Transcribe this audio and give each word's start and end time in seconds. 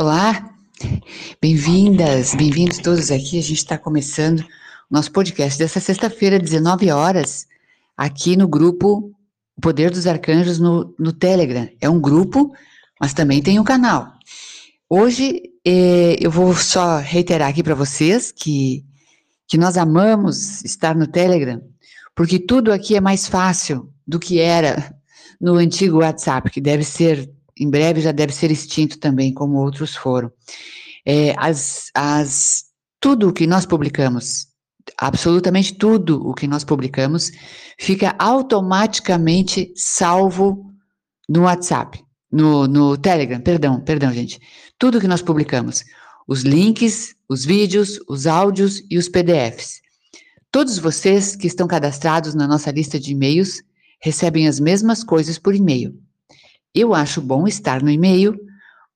Olá, 0.00 0.50
bem-vindas, 1.40 2.34
bem-vindos 2.34 2.78
todos 2.78 3.10
aqui. 3.10 3.38
A 3.38 3.42
gente 3.42 3.58
está 3.58 3.76
começando 3.76 4.42
nosso 4.90 5.12
podcast 5.12 5.58
dessa 5.58 5.80
sexta-feira, 5.80 6.38
19 6.38 6.90
horas, 6.90 7.46
aqui 7.94 8.34
no 8.34 8.48
grupo 8.48 9.14
O 9.54 9.60
Poder 9.60 9.90
dos 9.90 10.06
Arcanjos 10.06 10.58
no, 10.58 10.94
no 10.98 11.12
Telegram. 11.12 11.68
É 11.78 11.90
um 11.90 12.00
grupo, 12.00 12.54
mas 12.98 13.12
também 13.12 13.42
tem 13.42 13.60
um 13.60 13.64
canal. 13.64 14.14
Hoje 14.88 15.42
eh, 15.64 16.16
eu 16.18 16.30
vou 16.30 16.54
só 16.54 16.98
reiterar 16.98 17.50
aqui 17.50 17.62
para 17.62 17.74
vocês 17.74 18.32
que, 18.32 18.82
que 19.46 19.58
nós 19.58 19.76
amamos 19.76 20.64
estar 20.64 20.96
no 20.96 21.06
Telegram, 21.06 21.62
porque 22.16 22.38
tudo 22.38 22.72
aqui 22.72 22.96
é 22.96 23.00
mais 23.00 23.28
fácil 23.28 23.92
do 24.06 24.18
que 24.18 24.40
era 24.40 24.96
no 25.38 25.56
antigo 25.56 25.98
WhatsApp, 25.98 26.50
que 26.50 26.62
deve 26.62 26.82
ser 26.82 27.30
em 27.62 27.70
breve 27.70 28.00
já 28.00 28.10
deve 28.10 28.32
ser 28.32 28.50
extinto 28.50 28.98
também, 28.98 29.32
como 29.32 29.58
outros 29.58 29.94
foram. 29.94 30.32
É, 31.06 31.34
as, 31.38 31.90
as, 31.94 32.64
tudo 33.00 33.28
o 33.28 33.32
que 33.32 33.46
nós 33.46 33.64
publicamos, 33.64 34.48
absolutamente 34.98 35.74
tudo 35.74 36.26
o 36.26 36.34
que 36.34 36.48
nós 36.48 36.64
publicamos, 36.64 37.30
fica 37.78 38.14
automaticamente 38.18 39.72
salvo 39.76 40.72
no 41.28 41.42
WhatsApp, 41.42 42.02
no, 42.30 42.66
no 42.66 42.96
Telegram, 42.96 43.40
perdão, 43.40 43.80
perdão, 43.80 44.12
gente. 44.12 44.40
Tudo 44.78 45.00
que 45.00 45.08
nós 45.08 45.22
publicamos, 45.22 45.84
os 46.26 46.42
links, 46.42 47.14
os 47.28 47.44
vídeos, 47.44 48.00
os 48.08 48.26
áudios 48.26 48.82
e 48.90 48.98
os 48.98 49.08
PDFs. 49.08 49.80
Todos 50.50 50.78
vocês 50.78 51.36
que 51.36 51.46
estão 51.46 51.68
cadastrados 51.68 52.34
na 52.34 52.46
nossa 52.46 52.70
lista 52.70 52.98
de 52.98 53.12
e-mails 53.12 53.62
recebem 54.00 54.48
as 54.48 54.58
mesmas 54.58 55.04
coisas 55.04 55.38
por 55.38 55.54
e-mail. 55.54 55.94
Eu 56.74 56.94
acho 56.94 57.20
bom 57.20 57.46
estar 57.46 57.82
no 57.82 57.90
e-mail, 57.90 58.38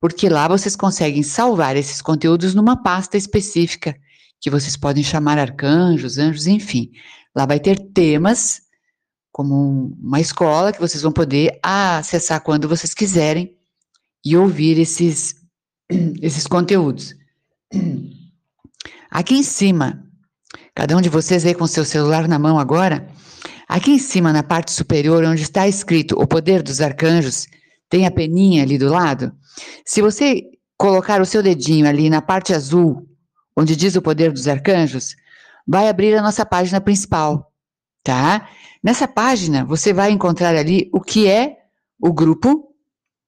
porque 0.00 0.28
lá 0.28 0.48
vocês 0.48 0.74
conseguem 0.74 1.22
salvar 1.22 1.76
esses 1.76 2.00
conteúdos 2.00 2.54
numa 2.54 2.82
pasta 2.82 3.16
específica, 3.16 3.96
que 4.40 4.50
vocês 4.50 4.76
podem 4.76 5.02
chamar 5.02 5.38
arcanjos, 5.38 6.18
anjos, 6.18 6.46
enfim. 6.46 6.90
Lá 7.34 7.44
vai 7.44 7.60
ter 7.60 7.78
temas, 7.78 8.62
como 9.30 9.94
uma 10.00 10.20
escola, 10.20 10.72
que 10.72 10.80
vocês 10.80 11.02
vão 11.02 11.12
poder 11.12 11.58
acessar 11.62 12.40
quando 12.40 12.68
vocês 12.68 12.94
quiserem 12.94 13.54
e 14.24 14.36
ouvir 14.36 14.78
esses, 14.78 15.34
esses 16.22 16.46
conteúdos. 16.46 17.14
Aqui 19.10 19.34
em 19.34 19.42
cima, 19.42 20.02
cada 20.74 20.96
um 20.96 21.00
de 21.02 21.10
vocês 21.10 21.44
aí 21.44 21.54
com 21.54 21.66
seu 21.66 21.84
celular 21.84 22.26
na 22.26 22.38
mão 22.38 22.58
agora, 22.58 23.06
aqui 23.68 23.90
em 23.90 23.98
cima, 23.98 24.32
na 24.32 24.42
parte 24.42 24.72
superior, 24.72 25.22
onde 25.24 25.42
está 25.42 25.68
escrito 25.68 26.18
o 26.18 26.26
poder 26.26 26.62
dos 26.62 26.80
arcanjos, 26.80 27.46
tem 27.88 28.06
a 28.06 28.10
peninha 28.10 28.62
ali 28.62 28.78
do 28.78 28.88
lado? 28.88 29.32
Se 29.84 30.02
você 30.02 30.42
colocar 30.76 31.20
o 31.20 31.26
seu 31.26 31.42
dedinho 31.42 31.88
ali 31.88 32.10
na 32.10 32.20
parte 32.20 32.52
azul, 32.52 33.06
onde 33.56 33.74
diz 33.74 33.96
o 33.96 34.02
poder 34.02 34.32
dos 34.32 34.46
arcanjos, 34.46 35.16
vai 35.66 35.88
abrir 35.88 36.14
a 36.14 36.22
nossa 36.22 36.44
página 36.44 36.80
principal, 36.80 37.52
tá? 38.02 38.48
Nessa 38.82 39.08
página, 39.08 39.64
você 39.64 39.92
vai 39.92 40.10
encontrar 40.10 40.54
ali 40.54 40.88
o 40.92 41.00
que 41.00 41.26
é 41.26 41.56
o 42.00 42.12
grupo. 42.12 42.72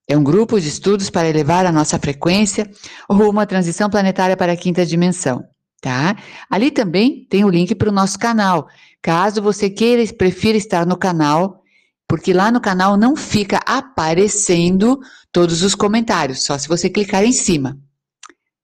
É 0.06 0.16
um 0.16 0.22
grupo 0.22 0.60
de 0.60 0.68
estudos 0.68 1.10
para 1.10 1.28
elevar 1.28 1.66
a 1.66 1.72
nossa 1.72 1.98
frequência 1.98 2.70
ou 3.08 3.28
uma 3.28 3.46
transição 3.46 3.90
planetária 3.90 4.36
para 4.36 4.52
a 4.52 4.56
quinta 4.56 4.86
dimensão, 4.86 5.44
tá? 5.82 6.16
Ali 6.48 6.70
também 6.70 7.26
tem 7.28 7.44
o 7.44 7.48
link 7.50 7.74
para 7.74 7.88
o 7.90 7.92
nosso 7.92 8.18
canal. 8.18 8.68
Caso 9.02 9.42
você 9.42 9.68
queira, 9.68 10.02
prefira 10.14 10.56
estar 10.56 10.86
no 10.86 10.96
canal, 10.96 11.62
porque 12.08 12.32
lá 12.32 12.50
no 12.50 12.60
canal 12.60 12.96
não 12.96 13.14
fica 13.14 13.60
aparecendo 13.66 14.98
todos 15.30 15.62
os 15.62 15.74
comentários, 15.74 16.42
só 16.42 16.56
se 16.56 16.66
você 16.66 16.88
clicar 16.88 17.22
em 17.22 17.32
cima. 17.32 17.78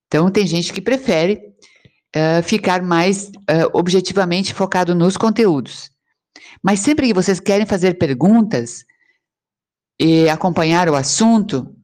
Então, 0.06 0.30
tem 0.30 0.46
gente 0.46 0.72
que 0.72 0.80
prefere 0.80 1.40
uh, 2.16 2.42
ficar 2.42 2.82
mais 2.82 3.26
uh, 3.28 3.68
objetivamente 3.74 4.54
focado 4.54 4.94
nos 4.94 5.16
conteúdos. 5.18 5.90
Mas 6.62 6.80
sempre 6.80 7.06
que 7.06 7.14
vocês 7.14 7.38
querem 7.38 7.66
fazer 7.66 7.98
perguntas 7.98 8.84
e 10.00 10.28
acompanhar 10.28 10.88
o 10.88 10.94
assunto, 10.94 11.74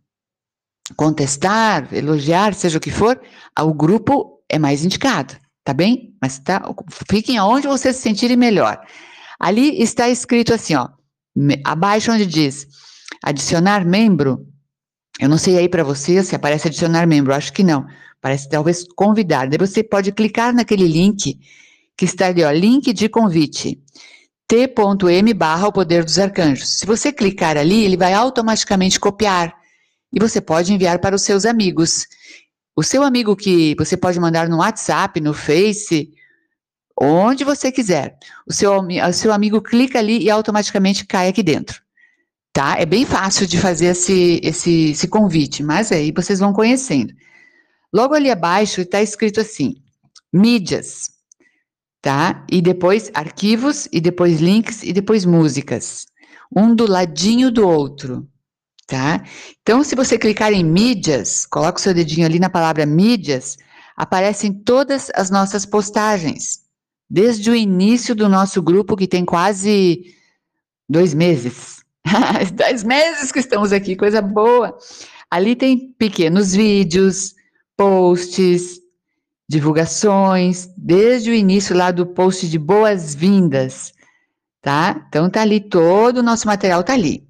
contestar, 0.96 1.92
elogiar, 1.92 2.54
seja 2.54 2.78
o 2.78 2.80
que 2.80 2.90
for, 2.90 3.20
o 3.58 3.74
grupo 3.74 4.42
é 4.48 4.58
mais 4.58 4.84
indicado, 4.84 5.36
tá 5.62 5.74
bem? 5.74 6.16
Mas 6.20 6.38
tá, 6.38 6.62
fiquem 7.08 7.36
aonde 7.36 7.68
vocês 7.68 7.96
se 7.96 8.02
sentirem 8.02 8.36
melhor. 8.36 8.80
Ali 9.38 9.80
está 9.80 10.08
escrito 10.08 10.52
assim, 10.54 10.74
ó, 10.74 10.88
abaixo 11.64 12.12
onde 12.12 12.26
diz 12.26 12.66
adicionar 13.22 13.84
membro, 13.84 14.46
eu 15.20 15.28
não 15.28 15.38
sei 15.38 15.58
aí 15.58 15.68
para 15.68 15.84
você 15.84 16.22
se 16.22 16.34
aparece 16.34 16.68
adicionar 16.68 17.06
membro, 17.06 17.34
acho 17.34 17.52
que 17.52 17.62
não. 17.62 17.86
Parece 18.20 18.48
talvez 18.48 18.84
convidar. 18.96 19.48
Daí 19.48 19.58
você 19.58 19.82
pode 19.82 20.12
clicar 20.12 20.54
naquele 20.54 20.86
link 20.86 21.38
que 21.96 22.04
está 22.04 22.28
ali, 22.28 22.42
ó, 22.42 22.50
link 22.50 22.92
de 22.92 23.08
convite. 23.08 23.78
t.m 24.48 25.34
barra 25.34 25.68
o 25.68 25.72
poder 25.72 26.04
dos 26.04 26.18
arcanjos. 26.18 26.78
Se 26.78 26.86
você 26.86 27.12
clicar 27.12 27.56
ali, 27.56 27.84
ele 27.84 27.96
vai 27.96 28.12
automaticamente 28.14 28.98
copiar 28.98 29.54
e 30.12 30.18
você 30.18 30.40
pode 30.40 30.72
enviar 30.72 30.98
para 30.98 31.14
os 31.14 31.22
seus 31.22 31.44
amigos. 31.44 32.06
O 32.74 32.82
seu 32.82 33.02
amigo 33.02 33.36
que 33.36 33.74
você 33.78 33.96
pode 33.96 34.18
mandar 34.18 34.48
no 34.48 34.58
WhatsApp, 34.58 35.20
no 35.20 35.34
Face, 35.34 36.10
onde 37.00 37.44
você 37.44 37.72
quiser. 37.72 38.18
O 38.46 38.52
seu, 38.52 38.72
o 38.78 39.12
seu 39.12 39.32
amigo 39.32 39.62
clica 39.62 39.98
ali 39.98 40.22
e 40.22 40.30
automaticamente 40.30 41.06
cai 41.06 41.28
aqui 41.28 41.42
dentro. 41.42 41.80
Tá? 42.52 42.76
É 42.78 42.84
bem 42.84 43.06
fácil 43.06 43.46
de 43.46 43.58
fazer 43.58 43.86
esse, 43.86 44.40
esse, 44.42 44.90
esse 44.90 45.08
convite, 45.08 45.62
mas 45.62 45.90
aí 45.90 46.12
vocês 46.12 46.40
vão 46.40 46.52
conhecendo. 46.52 47.14
Logo 47.92 48.14
ali 48.14 48.30
abaixo 48.30 48.82
está 48.82 49.00
escrito 49.00 49.40
assim: 49.40 49.76
mídias, 50.32 51.10
tá? 52.02 52.44
E 52.50 52.60
depois 52.60 53.10
arquivos, 53.14 53.88
e 53.92 54.00
depois 54.00 54.40
links, 54.40 54.82
e 54.82 54.92
depois 54.92 55.24
músicas. 55.24 56.06
Um 56.54 56.74
do 56.74 56.90
ladinho 56.90 57.50
do 57.50 57.66
outro, 57.66 58.28
tá? 58.86 59.22
Então, 59.62 59.84
se 59.84 59.94
você 59.94 60.18
clicar 60.18 60.52
em 60.52 60.64
mídias, 60.64 61.46
coloca 61.46 61.78
o 61.78 61.82
seu 61.82 61.94
dedinho 61.94 62.26
ali 62.26 62.40
na 62.40 62.50
palavra 62.50 62.84
mídias, 62.84 63.56
aparecem 63.96 64.52
todas 64.52 65.08
as 65.14 65.30
nossas 65.30 65.64
postagens 65.64 66.68
desde 67.10 67.50
o 67.50 67.56
início 67.56 68.14
do 68.14 68.28
nosso 68.28 68.62
grupo, 68.62 68.96
que 68.96 69.08
tem 69.08 69.24
quase 69.24 70.14
dois 70.88 71.12
meses. 71.12 71.82
dois 72.54 72.84
meses 72.84 73.32
que 73.32 73.40
estamos 73.40 73.72
aqui, 73.72 73.96
coisa 73.96 74.22
boa. 74.22 74.76
Ali 75.28 75.56
tem 75.56 75.92
pequenos 75.98 76.52
vídeos, 76.54 77.34
posts, 77.76 78.80
divulgações, 79.48 80.68
desde 80.76 81.30
o 81.30 81.34
início 81.34 81.76
lá 81.76 81.90
do 81.90 82.06
post 82.06 82.48
de 82.48 82.58
boas-vindas, 82.58 83.92
tá? 84.62 85.04
Então 85.08 85.28
tá 85.28 85.42
ali 85.42 85.60
todo 85.60 86.18
o 86.18 86.22
nosso 86.22 86.46
material 86.46 86.84
tá 86.84 86.92
ali. 86.92 87.28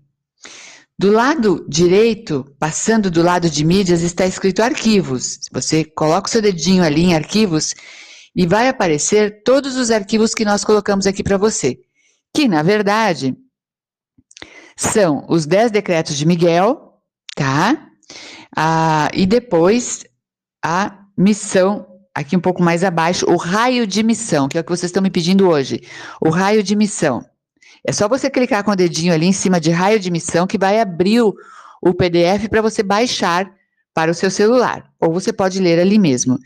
Do 0.98 1.10
lado 1.10 1.64
direito, 1.66 2.54
passando 2.58 3.10
do 3.10 3.22
lado 3.22 3.48
de 3.48 3.64
mídias, 3.64 4.02
está 4.02 4.26
escrito 4.26 4.62
arquivos. 4.62 5.40
Você 5.50 5.82
coloca 5.82 6.28
o 6.28 6.30
seu 6.30 6.42
dedinho 6.42 6.84
ali 6.84 7.04
em 7.04 7.14
arquivos 7.14 7.74
e 8.34 8.46
vai 8.46 8.68
aparecer 8.68 9.42
todos 9.42 9.76
os 9.76 9.90
arquivos 9.90 10.34
que 10.34 10.44
nós 10.44 10.64
colocamos 10.64 11.06
aqui 11.06 11.22
para 11.22 11.36
você, 11.36 11.78
que 12.34 12.46
na 12.46 12.62
verdade 12.62 13.36
são 14.76 15.26
os 15.28 15.46
10 15.46 15.70
decretos 15.70 16.16
de 16.16 16.26
Miguel, 16.26 16.94
tá? 17.34 17.88
Ah, 18.56 19.10
e 19.12 19.26
depois 19.26 20.04
a 20.64 21.04
missão, 21.16 21.86
aqui 22.14 22.36
um 22.36 22.40
pouco 22.40 22.62
mais 22.62 22.82
abaixo, 22.82 23.26
o 23.28 23.36
raio 23.36 23.86
de 23.86 24.02
missão, 24.02 24.48
que 24.48 24.56
é 24.56 24.60
o 24.60 24.64
que 24.64 24.70
vocês 24.70 24.88
estão 24.88 25.02
me 25.02 25.10
pedindo 25.10 25.48
hoje. 25.48 25.82
O 26.20 26.30
raio 26.30 26.62
de 26.62 26.74
missão. 26.74 27.24
É 27.86 27.92
só 27.92 28.08
você 28.08 28.28
clicar 28.28 28.62
com 28.64 28.70
o 28.70 28.76
dedinho 28.76 29.12
ali 29.12 29.26
em 29.26 29.32
cima 29.32 29.60
de 29.60 29.70
raio 29.70 29.98
de 29.98 30.10
missão 30.10 30.46
que 30.46 30.58
vai 30.58 30.80
abrir 30.80 31.22
o, 31.22 31.34
o 31.82 31.94
PDF 31.94 32.48
para 32.48 32.60
você 32.60 32.82
baixar 32.82 33.50
para 33.94 34.10
o 34.10 34.14
seu 34.14 34.30
celular. 34.30 34.90
Ou 35.00 35.12
você 35.12 35.32
pode 35.32 35.60
ler 35.60 35.78
ali 35.78 35.98
mesmo. 35.98 36.38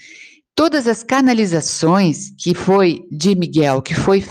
Todas 0.55 0.87
as 0.87 1.03
canalizações 1.03 2.33
que 2.39 2.55
foi 2.55 3.05
de 3.11 3.35
Miguel, 3.35 3.83
que 3.83 3.95
foi 3.95 4.25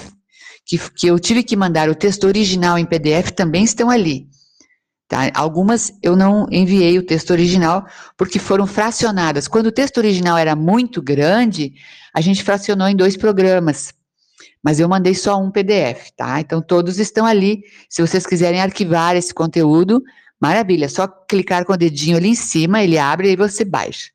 que, 0.65 0.77
que 0.91 1.07
eu 1.07 1.19
tive 1.19 1.43
que 1.43 1.55
mandar 1.55 1.89
o 1.89 1.95
texto 1.95 2.25
original 2.25 2.77
em 2.77 2.85
PDF 2.85 3.31
também 3.31 3.63
estão 3.63 3.89
ali. 3.89 4.27
Tá? 5.07 5.29
Algumas 5.33 5.91
eu 6.01 6.15
não 6.15 6.47
enviei 6.49 6.97
o 6.97 7.05
texto 7.05 7.31
original 7.31 7.85
porque 8.17 8.39
foram 8.39 8.65
fracionadas. 8.65 9.47
Quando 9.47 9.67
o 9.67 9.71
texto 9.71 9.97
original 9.97 10.37
era 10.37 10.55
muito 10.55 11.01
grande, 11.01 11.73
a 12.13 12.21
gente 12.21 12.43
fracionou 12.43 12.87
em 12.87 12.95
dois 12.95 13.17
programas. 13.17 13.93
Mas 14.63 14.79
eu 14.79 14.87
mandei 14.87 15.13
só 15.13 15.37
um 15.37 15.51
PDF, 15.51 16.09
tá? 16.15 16.39
Então 16.39 16.61
todos 16.61 16.99
estão 16.99 17.25
ali. 17.25 17.63
Se 17.89 18.01
vocês 18.01 18.25
quiserem 18.25 18.61
arquivar 18.61 19.15
esse 19.15 19.33
conteúdo, 19.33 20.01
maravilha, 20.39 20.87
só 20.87 21.05
clicar 21.05 21.65
com 21.65 21.73
o 21.73 21.77
dedinho 21.77 22.15
ali 22.15 22.29
em 22.29 22.35
cima, 22.35 22.81
ele 22.81 22.97
abre 22.97 23.29
e 23.29 23.35
você 23.35 23.65
baixa. 23.65 24.13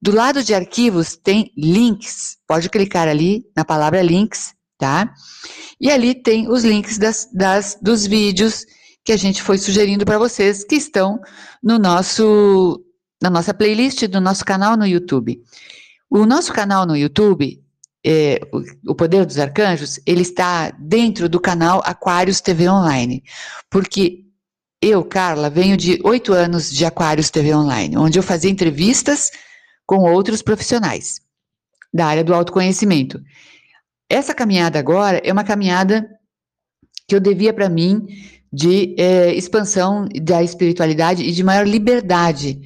Do 0.00 0.14
lado 0.14 0.42
de 0.42 0.54
arquivos 0.54 1.16
tem 1.16 1.52
links. 1.56 2.36
Pode 2.46 2.70
clicar 2.70 3.08
ali 3.08 3.44
na 3.56 3.64
palavra 3.64 4.02
links, 4.02 4.54
tá? 4.78 5.12
E 5.80 5.90
ali 5.90 6.14
tem 6.14 6.48
os 6.48 6.64
links 6.64 6.98
das, 6.98 7.28
das 7.32 7.76
dos 7.80 8.06
vídeos 8.06 8.64
que 9.04 9.12
a 9.12 9.16
gente 9.16 9.42
foi 9.42 9.58
sugerindo 9.58 10.04
para 10.04 10.18
vocês 10.18 10.64
que 10.64 10.76
estão 10.76 11.18
no 11.62 11.78
nosso 11.78 12.84
na 13.20 13.28
nossa 13.28 13.52
playlist 13.52 14.06
do 14.06 14.20
nosso 14.20 14.44
canal 14.44 14.76
no 14.76 14.86
YouTube. 14.86 15.42
O 16.08 16.24
nosso 16.24 16.52
canal 16.52 16.86
no 16.86 16.96
YouTube, 16.96 17.60
é, 18.06 18.40
o, 18.86 18.94
Poder 18.94 19.26
dos 19.26 19.38
Arcanjos, 19.38 19.98
ele 20.06 20.22
está 20.22 20.70
dentro 20.78 21.28
do 21.28 21.40
canal 21.40 21.82
Aquários 21.84 22.40
TV 22.40 22.68
Online, 22.68 23.22
porque 23.68 24.24
eu, 24.80 25.04
Carla, 25.04 25.50
venho 25.50 25.76
de 25.76 25.98
oito 26.04 26.32
anos 26.32 26.70
de 26.70 26.86
Aquários 26.86 27.30
TV 27.30 27.54
Online, 27.54 27.96
onde 27.96 28.18
eu 28.18 28.22
fazia 28.22 28.50
entrevistas 28.50 29.30
com 29.88 30.00
outros 30.00 30.42
profissionais 30.42 31.18
da 31.92 32.04
área 32.04 32.22
do 32.22 32.34
autoconhecimento. 32.34 33.18
Essa 34.06 34.34
caminhada 34.34 34.78
agora 34.78 35.18
é 35.24 35.32
uma 35.32 35.42
caminhada 35.42 36.06
que 37.08 37.14
eu 37.14 37.20
devia 37.20 37.54
para 37.54 37.70
mim 37.70 38.06
de 38.52 38.94
é, 38.98 39.32
expansão 39.32 40.06
da 40.22 40.42
espiritualidade 40.42 41.22
e 41.22 41.32
de 41.32 41.42
maior 41.42 41.66
liberdade 41.66 42.60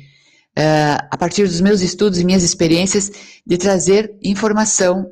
é, 0.57 0.99
a 1.11 1.17
partir 1.17 1.47
dos 1.47 1.61
meus 1.61 1.81
estudos 1.81 2.19
e 2.19 2.25
minhas 2.25 2.43
experiências 2.43 3.13
de 3.47 3.57
trazer 3.57 4.19
informação 4.21 5.07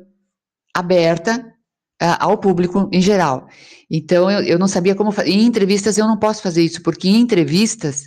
aberta 0.73 1.45
é, 2.01 2.07
ao 2.19 2.37
público 2.37 2.89
em 2.91 3.01
geral. 3.01 3.47
Então 3.89 4.29
eu, 4.29 4.43
eu 4.43 4.59
não 4.59 4.67
sabia 4.67 4.95
como 4.95 5.13
fazer. 5.13 5.29
Em 5.29 5.45
entrevistas 5.45 5.97
eu 5.97 6.07
não 6.07 6.19
posso 6.19 6.41
fazer 6.41 6.61
isso, 6.61 6.83
porque 6.83 7.07
em 7.07 7.21
entrevistas 7.21 8.03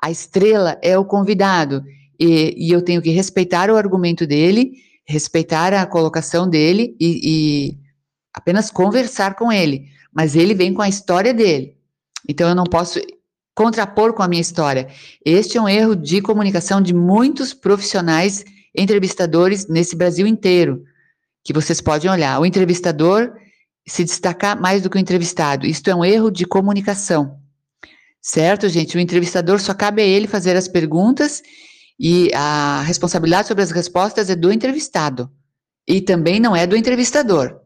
a 0.00 0.12
estrela 0.12 0.78
é 0.80 0.96
o 0.96 1.04
convidado 1.04 1.82
e, 2.18 2.54
e 2.56 2.72
eu 2.72 2.82
tenho 2.82 3.00
que 3.00 3.10
respeitar 3.10 3.70
o 3.70 3.76
argumento 3.76 4.26
dele 4.26 4.72
respeitar 5.08 5.72
a 5.72 5.86
colocação 5.86 6.48
dele 6.48 6.94
e, 7.00 7.20
e 7.24 7.78
apenas 8.34 8.70
conversar 8.70 9.34
com 9.34 9.50
ele. 9.50 9.88
Mas 10.12 10.36
ele 10.36 10.54
vem 10.54 10.74
com 10.74 10.82
a 10.82 10.88
história 10.88 11.32
dele. 11.32 11.76
Então 12.28 12.46
eu 12.48 12.54
não 12.54 12.64
posso 12.64 13.00
contrapor 13.54 14.12
com 14.12 14.22
a 14.22 14.28
minha 14.28 14.42
história. 14.42 14.88
Este 15.24 15.56
é 15.56 15.62
um 15.62 15.68
erro 15.68 15.96
de 15.96 16.20
comunicação 16.20 16.80
de 16.80 16.92
muitos 16.92 17.54
profissionais 17.54 18.44
entrevistadores 18.76 19.66
nesse 19.66 19.96
Brasil 19.96 20.26
inteiro, 20.26 20.84
que 21.42 21.54
vocês 21.54 21.80
podem 21.80 22.10
olhar. 22.10 22.38
O 22.38 22.46
entrevistador 22.46 23.32
se 23.86 24.04
destacar 24.04 24.60
mais 24.60 24.82
do 24.82 24.90
que 24.90 24.98
o 24.98 25.00
entrevistado. 25.00 25.66
Isto 25.66 25.88
é 25.88 25.94
um 25.94 26.04
erro 26.04 26.30
de 26.30 26.44
comunicação. 26.44 27.38
Certo, 28.20 28.68
gente? 28.68 28.96
O 28.96 29.00
entrevistador 29.00 29.58
só 29.58 29.72
cabe 29.72 30.02
a 30.02 30.04
ele 30.04 30.28
fazer 30.28 30.54
as 30.54 30.68
perguntas 30.68 31.42
e 31.98 32.30
a 32.34 32.82
responsabilidade 32.82 33.48
sobre 33.48 33.64
as 33.64 33.70
respostas 33.70 34.30
é 34.30 34.36
do 34.36 34.52
entrevistado. 34.52 35.30
E 35.86 36.00
também 36.00 36.38
não 36.38 36.54
é 36.54 36.66
do 36.66 36.76
entrevistador. 36.76 37.60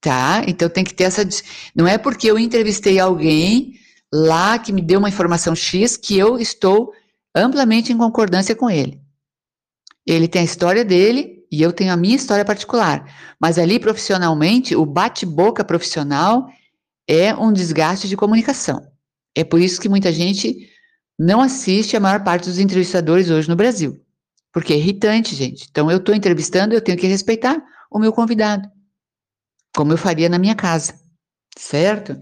Tá? 0.00 0.42
Então 0.46 0.68
tem 0.68 0.84
que 0.84 0.94
ter 0.94 1.04
essa. 1.04 1.26
Não 1.74 1.86
é 1.86 1.98
porque 1.98 2.30
eu 2.30 2.38
entrevistei 2.38 2.98
alguém 2.98 3.74
lá 4.12 4.58
que 4.58 4.72
me 4.72 4.80
deu 4.80 4.98
uma 4.98 5.08
informação 5.08 5.54
X 5.54 5.96
que 5.96 6.16
eu 6.16 6.38
estou 6.38 6.92
amplamente 7.34 7.92
em 7.92 7.98
concordância 7.98 8.54
com 8.54 8.70
ele. 8.70 9.00
Ele 10.06 10.28
tem 10.28 10.42
a 10.42 10.44
história 10.44 10.84
dele 10.84 11.44
e 11.50 11.60
eu 11.60 11.72
tenho 11.72 11.92
a 11.92 11.96
minha 11.96 12.16
história 12.16 12.44
particular. 12.44 13.12
Mas 13.40 13.58
ali 13.58 13.78
profissionalmente, 13.78 14.76
o 14.76 14.86
bate-boca 14.86 15.64
profissional 15.64 16.48
é 17.08 17.34
um 17.34 17.52
desgaste 17.52 18.08
de 18.08 18.16
comunicação. 18.16 18.80
É 19.34 19.44
por 19.44 19.60
isso 19.60 19.80
que 19.80 19.88
muita 19.88 20.12
gente 20.12 20.68
não 21.18 21.40
assiste 21.40 21.96
a 21.96 22.00
maior 22.00 22.22
parte 22.22 22.48
dos 22.48 22.58
entrevistadores 22.58 23.30
hoje 23.30 23.48
no 23.48 23.56
Brasil. 23.56 24.00
Porque 24.52 24.72
é 24.72 24.76
irritante, 24.76 25.34
gente. 25.34 25.66
Então, 25.70 25.90
eu 25.90 25.98
estou 25.98 26.14
entrevistando, 26.14 26.74
eu 26.74 26.80
tenho 26.80 26.98
que 26.98 27.06
respeitar 27.06 27.62
o 27.90 27.98
meu 27.98 28.12
convidado, 28.12 28.68
como 29.74 29.92
eu 29.92 29.98
faria 29.98 30.28
na 30.28 30.38
minha 30.38 30.54
casa, 30.54 30.94
certo? 31.56 32.18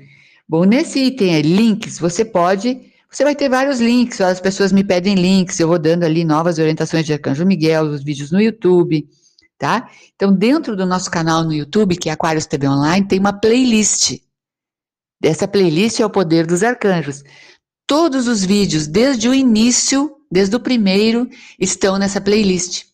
Bom, 0.48 0.64
nesse 0.64 1.00
item 1.00 1.40
links, 1.40 1.98
você 1.98 2.24
pode, 2.24 2.92
você 3.10 3.24
vai 3.24 3.34
ter 3.34 3.48
vários 3.48 3.80
links, 3.80 4.20
as 4.20 4.40
pessoas 4.40 4.72
me 4.72 4.84
pedem 4.84 5.14
links, 5.14 5.58
eu 5.58 5.68
vou 5.68 5.78
dando 5.78 6.04
ali 6.04 6.24
novas 6.24 6.58
orientações 6.58 7.06
de 7.06 7.12
Arcanjo 7.12 7.46
Miguel, 7.46 7.84
os 7.84 8.02
vídeos 8.04 8.30
no 8.30 8.40
YouTube, 8.40 9.08
tá? 9.58 9.88
Então, 10.14 10.32
dentro 10.32 10.76
do 10.76 10.84
nosso 10.84 11.10
canal 11.10 11.44
no 11.44 11.52
YouTube, 11.52 11.96
que 11.96 12.08
é 12.08 12.12
Aquários 12.12 12.46
TV 12.46 12.68
Online, 12.68 13.06
tem 13.06 13.18
uma 13.18 13.32
playlist. 13.32 14.18
Essa 15.22 15.48
playlist 15.48 16.00
é 16.00 16.06
o 16.06 16.10
Poder 16.10 16.46
dos 16.46 16.62
Arcanjos. 16.62 17.22
Todos 17.86 18.26
os 18.26 18.44
vídeos, 18.44 18.86
desde 18.86 19.28
o 19.28 19.34
início, 19.34 20.16
desde 20.30 20.56
o 20.56 20.60
primeiro, 20.60 21.28
estão 21.58 21.98
nessa 21.98 22.20
playlist. 22.20 22.84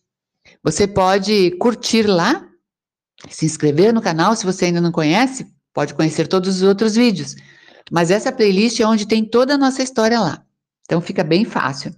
Você 0.63 0.85
pode 0.85 1.51
curtir 1.51 2.03
lá, 2.03 2.45
se 3.29 3.45
inscrever 3.45 3.93
no 3.93 4.01
canal, 4.01 4.35
se 4.35 4.45
você 4.45 4.65
ainda 4.65 4.81
não 4.81 4.91
conhece, 4.91 5.47
pode 5.73 5.93
conhecer 5.93 6.27
todos 6.27 6.57
os 6.57 6.61
outros 6.61 6.95
vídeos. 6.95 7.35
Mas 7.89 8.11
essa 8.11 8.31
playlist 8.31 8.79
é 8.79 8.85
onde 8.85 9.07
tem 9.07 9.23
toda 9.23 9.55
a 9.55 9.57
nossa 9.57 9.81
história 9.81 10.19
lá. 10.19 10.43
Então 10.85 10.99
fica 10.99 11.23
bem 11.23 11.45
fácil, 11.45 11.95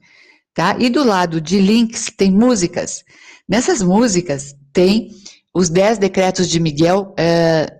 tá? 0.53 0.77
E 0.77 0.89
do 0.89 1.03
lado 1.03 1.41
de 1.41 1.59
links 1.59 2.11
tem 2.15 2.31
músicas. 2.31 3.03
Nessas 3.49 3.81
músicas 3.81 4.55
tem 4.71 5.09
os 5.53 5.67
10 5.69 5.97
decretos 5.97 6.47
de 6.47 6.59
Miguel 6.59 7.13
é, 7.17 7.75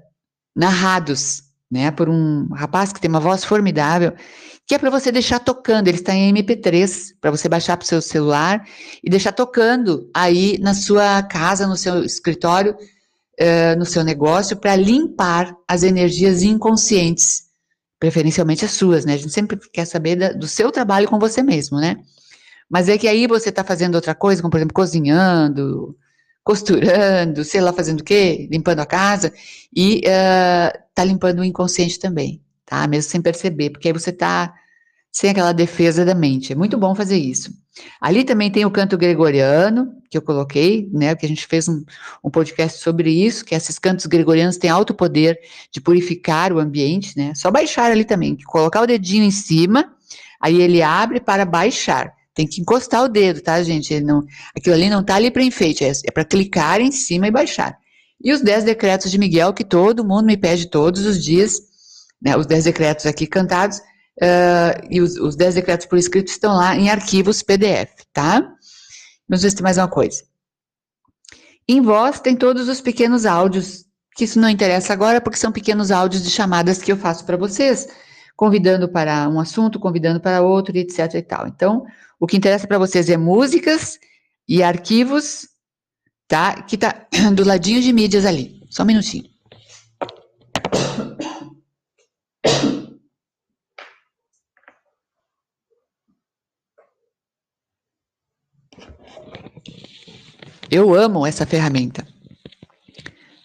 narrados, 0.56 1.44
né, 1.72 1.92
por 1.92 2.10
um 2.10 2.48
rapaz 2.54 2.92
que 2.92 3.00
tem 3.00 3.10
uma 3.10 3.20
voz 3.20 3.44
formidável 3.44 4.14
que 4.66 4.76
é 4.76 4.78
para 4.78 4.90
você 4.90 5.12
deixar 5.12 5.40
tocando. 5.40 5.88
Ele 5.88 5.98
está 5.98 6.14
em 6.14 6.34
MP3 6.34 7.14
para 7.20 7.32
você 7.32 7.50
baixar 7.50 7.78
para 7.78 7.84
o 7.84 7.88
seu 7.88 8.02
celular 8.02 8.66
e 9.04 9.10
deixar 9.10 9.32
tocando 9.32 10.10
aí 10.14 10.58
na 10.60 10.74
sua 10.74 11.22
casa, 11.24 11.68
no 11.68 11.76
seu 11.76 12.04
escritório, 12.04 12.76
uh, 12.76 13.78
no 13.78 13.86
seu 13.86 14.04
negócio, 14.04 14.58
para 14.58 14.76
limpar 14.76 15.54
as 15.68 15.84
energias 15.84 16.44
inconscientes, 16.44 17.44
preferencialmente 18.00 18.64
as 18.66 18.72
suas, 18.72 19.06
né? 19.06 19.14
A 19.14 19.18
gente 19.18 19.34
sempre 19.34 19.60
quer 19.72 19.86
saber 19.86 20.16
da, 20.16 20.32
do 20.32 20.48
seu 20.48 20.72
trabalho 20.72 21.08
com 21.08 21.20
você 21.20 21.44
mesmo, 21.44 21.80
né? 21.80 21.98
Mas 22.70 22.90
é 22.90 22.98
que 22.98 23.08
aí 23.08 23.28
você 23.28 23.50
está 23.50 23.64
fazendo 23.64 23.96
outra 23.96 24.16
coisa, 24.16 24.42
como 24.42 24.52
por 24.52 24.58
exemplo 24.58 24.74
cozinhando, 24.74 25.96
costurando, 26.44 27.44
sei 27.44 27.62
lá, 27.62 27.74
fazendo 27.74 28.00
o 28.00 28.04
quê? 28.04 28.48
Limpando 28.52 28.80
a 28.80 28.86
casa, 28.86 29.34
e 29.76 30.02
está 30.06 31.04
uh, 31.04 31.06
limpando 31.06 31.40
o 31.40 31.44
inconsciente 31.44 32.00
também 32.00 32.43
tá? 32.74 32.88
Mesmo 32.88 33.12
sem 33.12 33.22
perceber, 33.22 33.70
porque 33.70 33.88
aí 33.88 33.94
você 33.94 34.12
tá 34.12 34.52
sem 35.12 35.30
aquela 35.30 35.52
defesa 35.54 36.04
da 36.04 36.16
mente. 36.16 36.54
É 36.54 36.56
muito 36.56 36.76
bom 36.76 36.96
fazer 36.96 37.18
isso. 37.18 37.52
Ali 38.02 38.24
também 38.24 38.50
tem 38.50 38.66
o 38.66 38.72
canto 38.72 38.98
gregoriano, 38.98 39.94
que 40.10 40.18
eu 40.18 40.22
coloquei, 40.24 40.90
né? 40.92 41.16
Que 41.16 41.28
a 41.28 41.30
gente 41.30 41.46
fez 41.46 41.68
um, 41.68 41.84
um 42.24 42.32
podcast 42.32 42.80
sobre 42.82 43.12
isso, 43.12 43.46
que 43.46 43.54
esses 43.54 43.78
cantos 43.78 44.08
gregorianos 44.08 44.58
têm 44.58 44.72
alto 44.72 44.92
poder 44.92 45.40
de 45.72 45.80
purificar 45.80 46.52
o 46.52 46.60
ambiente, 46.60 47.16
né? 47.16 47.34
Só 47.36 47.52
baixar 47.52 47.92
ali 47.92 48.04
também, 48.04 48.36
colocar 48.48 48.82
o 48.82 48.88
dedinho 48.88 49.24
em 49.24 49.32
cima, 49.32 49.94
aí 50.42 50.60
ele 50.60 50.82
abre 50.82 51.20
para 51.20 51.46
baixar. 51.46 52.12
Tem 52.34 52.48
que 52.48 52.60
encostar 52.60 53.04
o 53.04 53.08
dedo, 53.08 53.42
tá, 53.42 53.62
gente? 53.62 53.94
Ele 53.94 54.06
não, 54.06 54.24
aquilo 54.58 54.74
ali 54.74 54.90
não 54.90 55.02
está 55.02 55.16
ali 55.16 55.30
para 55.30 55.44
enfeite, 55.44 55.84
é, 55.84 55.92
é 55.92 56.12
para 56.12 56.26
clicar 56.26 56.82
em 56.82 56.92
cima 56.92 57.28
e 57.28 57.32
baixar. 57.32 57.78
E 58.24 58.32
os 58.32 58.42
dez 58.42 58.64
decretos 58.64 59.12
de 59.12 59.20
Miguel, 59.20 59.54
que 59.54 59.64
todo 59.64 60.04
mundo 60.04 60.26
me 60.26 60.38
pede 60.38 60.68
todos 60.68 61.06
os 61.06 61.24
dias, 61.24 61.73
né, 62.24 62.38
os 62.38 62.46
dez 62.46 62.64
decretos 62.64 63.06
aqui 63.06 63.28
cantados, 63.28 63.78
uh, 63.78 64.88
e 64.90 65.02
os, 65.02 65.18
os 65.18 65.36
dez 65.36 65.56
decretos 65.56 65.86
por 65.86 65.98
escrito 65.98 66.30
estão 66.30 66.56
lá 66.56 66.76
em 66.76 66.90
arquivos 66.90 67.44
PDF, 67.44 67.92
tá? 68.14 68.40
Vamos 69.28 69.44
ver 69.44 69.50
se 69.50 69.56
tem 69.56 69.64
mais 69.64 69.78
uma 69.78 69.88
coisa. 69.88 70.24
Em 71.68 71.82
voz 71.82 72.20
tem 72.20 72.36
todos 72.36 72.68
os 72.70 72.82
pequenos 72.82 73.26
áudios, 73.26 73.86
que 74.16 74.26
isso 74.26 74.40
não 74.40 74.50
interessa 74.50 74.94
agora, 74.94 75.20
porque 75.20 75.38
são 75.38 75.52
pequenos 75.52 75.92
áudios 75.92 76.24
de 76.24 76.30
chamadas 76.30 76.82
que 76.82 76.92
eu 76.92 76.98
faço 76.98 77.26
para 77.26 77.38
vocês, 77.38 77.88
convidando 78.36 78.88
para 78.88 79.28
um 79.28 79.40
assunto, 79.40 79.80
convidando 79.80 80.20
para 80.20 80.42
outro, 80.42 80.78
etc 80.78 81.14
e 81.16 81.22
tal. 81.22 81.48
Então, 81.48 81.86
o 82.20 82.28
que 82.28 82.38
interessa 82.38 82.68
para 82.68 82.78
vocês 82.78 83.10
é 83.10 83.18
músicas 83.18 83.98
e 84.48 84.62
arquivos, 84.62 85.48
tá? 86.28 86.62
Que 86.62 86.78
tá 86.78 87.08
do 87.34 87.44
ladinho 87.44 87.82
de 87.82 87.92
mídias 87.92 88.26
ali. 88.26 88.62
Só 88.70 88.84
um 88.84 88.88
minutinho. 88.88 89.33
Eu 100.74 100.96
amo 100.96 101.24
essa 101.24 101.46
ferramenta. 101.46 102.04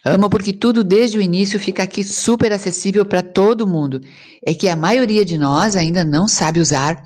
Amo 0.03 0.31
porque 0.31 0.51
tudo 0.51 0.83
desde 0.83 1.19
o 1.19 1.21
início 1.21 1.61
fica 1.61 1.83
aqui 1.83 2.03
super 2.03 2.51
acessível 2.55 3.05
para 3.05 3.23
todo 3.23 3.67
mundo. 3.67 4.01
É 4.43 4.55
que 4.55 4.67
a 4.67 4.75
maioria 4.75 5.27
de 5.27 5.37
nós 5.37 5.77
ainda 5.77 6.03
não 6.07 6.27
sabe 6.27 6.59
usar. 6.59 7.05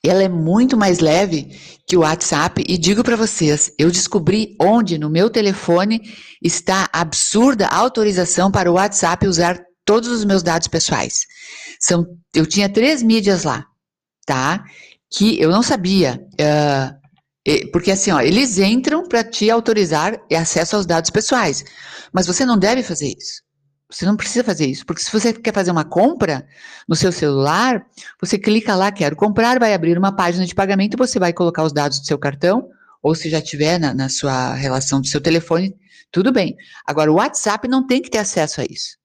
Ela 0.00 0.22
é 0.22 0.28
muito 0.28 0.76
mais 0.76 1.00
leve 1.00 1.58
que 1.88 1.96
o 1.96 2.02
WhatsApp 2.02 2.64
e 2.68 2.78
digo 2.78 3.02
para 3.02 3.16
vocês, 3.16 3.72
eu 3.76 3.90
descobri 3.90 4.54
onde 4.62 4.96
no 4.96 5.10
meu 5.10 5.28
telefone 5.28 6.00
está 6.40 6.88
absurda 6.92 7.66
autorização 7.66 8.48
para 8.48 8.70
o 8.70 8.74
WhatsApp 8.74 9.26
usar 9.26 9.60
todos 9.84 10.08
os 10.08 10.24
meus 10.24 10.44
dados 10.44 10.68
pessoais. 10.68 11.26
São, 11.80 12.06
eu 12.32 12.46
tinha 12.46 12.68
três 12.68 13.02
mídias 13.02 13.42
lá, 13.42 13.66
tá? 14.24 14.62
Que 15.12 15.40
eu 15.40 15.50
não 15.50 15.64
sabia. 15.64 16.24
Uh, 16.34 16.99
porque 17.72 17.90
assim, 17.90 18.10
ó, 18.10 18.20
eles 18.20 18.58
entram 18.58 19.06
para 19.06 19.24
te 19.24 19.50
autorizar 19.50 20.20
acesso 20.30 20.76
aos 20.76 20.86
dados 20.86 21.10
pessoais, 21.10 21.64
mas 22.12 22.26
você 22.26 22.44
não 22.44 22.58
deve 22.58 22.82
fazer 22.82 23.08
isso. 23.08 23.42
Você 23.90 24.06
não 24.06 24.16
precisa 24.16 24.44
fazer 24.44 24.66
isso, 24.66 24.86
porque 24.86 25.02
se 25.02 25.10
você 25.10 25.32
quer 25.32 25.52
fazer 25.52 25.72
uma 25.72 25.84
compra 25.84 26.46
no 26.88 26.94
seu 26.94 27.10
celular, 27.10 27.84
você 28.20 28.38
clica 28.38 28.76
lá, 28.76 28.92
quero 28.92 29.16
comprar, 29.16 29.58
vai 29.58 29.74
abrir 29.74 29.98
uma 29.98 30.14
página 30.14 30.46
de 30.46 30.54
pagamento, 30.54 30.96
você 30.96 31.18
vai 31.18 31.32
colocar 31.32 31.64
os 31.64 31.72
dados 31.72 31.98
do 31.98 32.06
seu 32.06 32.16
cartão, 32.16 32.68
ou 33.02 33.16
se 33.16 33.28
já 33.28 33.40
tiver 33.40 33.80
na, 33.80 33.92
na 33.92 34.08
sua 34.08 34.54
relação 34.54 35.00
do 35.00 35.08
seu 35.08 35.20
telefone, 35.20 35.74
tudo 36.12 36.30
bem. 36.30 36.56
Agora, 36.86 37.10
o 37.10 37.16
WhatsApp 37.16 37.66
não 37.66 37.84
tem 37.84 38.00
que 38.00 38.10
ter 38.10 38.18
acesso 38.18 38.60
a 38.60 38.64
isso. 38.64 38.99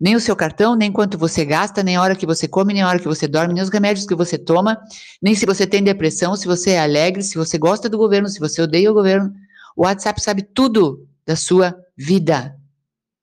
Nem 0.00 0.14
o 0.14 0.20
seu 0.20 0.36
cartão, 0.36 0.76
nem 0.76 0.92
quanto 0.92 1.18
você 1.18 1.44
gasta, 1.44 1.82
nem 1.82 1.96
a 1.96 2.02
hora 2.02 2.14
que 2.14 2.26
você 2.26 2.46
come, 2.46 2.72
nem 2.72 2.82
a 2.82 2.88
hora 2.88 2.98
que 2.98 3.08
você 3.08 3.26
dorme, 3.26 3.54
nem 3.54 3.62
os 3.62 3.68
remédios 3.68 4.06
que 4.06 4.14
você 4.14 4.38
toma, 4.38 4.80
nem 5.20 5.34
se 5.34 5.44
você 5.44 5.66
tem 5.66 5.82
depressão, 5.82 6.36
se 6.36 6.46
você 6.46 6.70
é 6.70 6.80
alegre, 6.80 7.22
se 7.22 7.36
você 7.36 7.58
gosta 7.58 7.88
do 7.88 7.98
governo, 7.98 8.28
se 8.28 8.38
você 8.38 8.62
odeia 8.62 8.90
o 8.90 8.94
governo. 8.94 9.32
O 9.76 9.82
WhatsApp 9.82 10.20
sabe 10.20 10.42
tudo 10.42 11.06
da 11.26 11.34
sua 11.34 11.76
vida. 11.96 12.56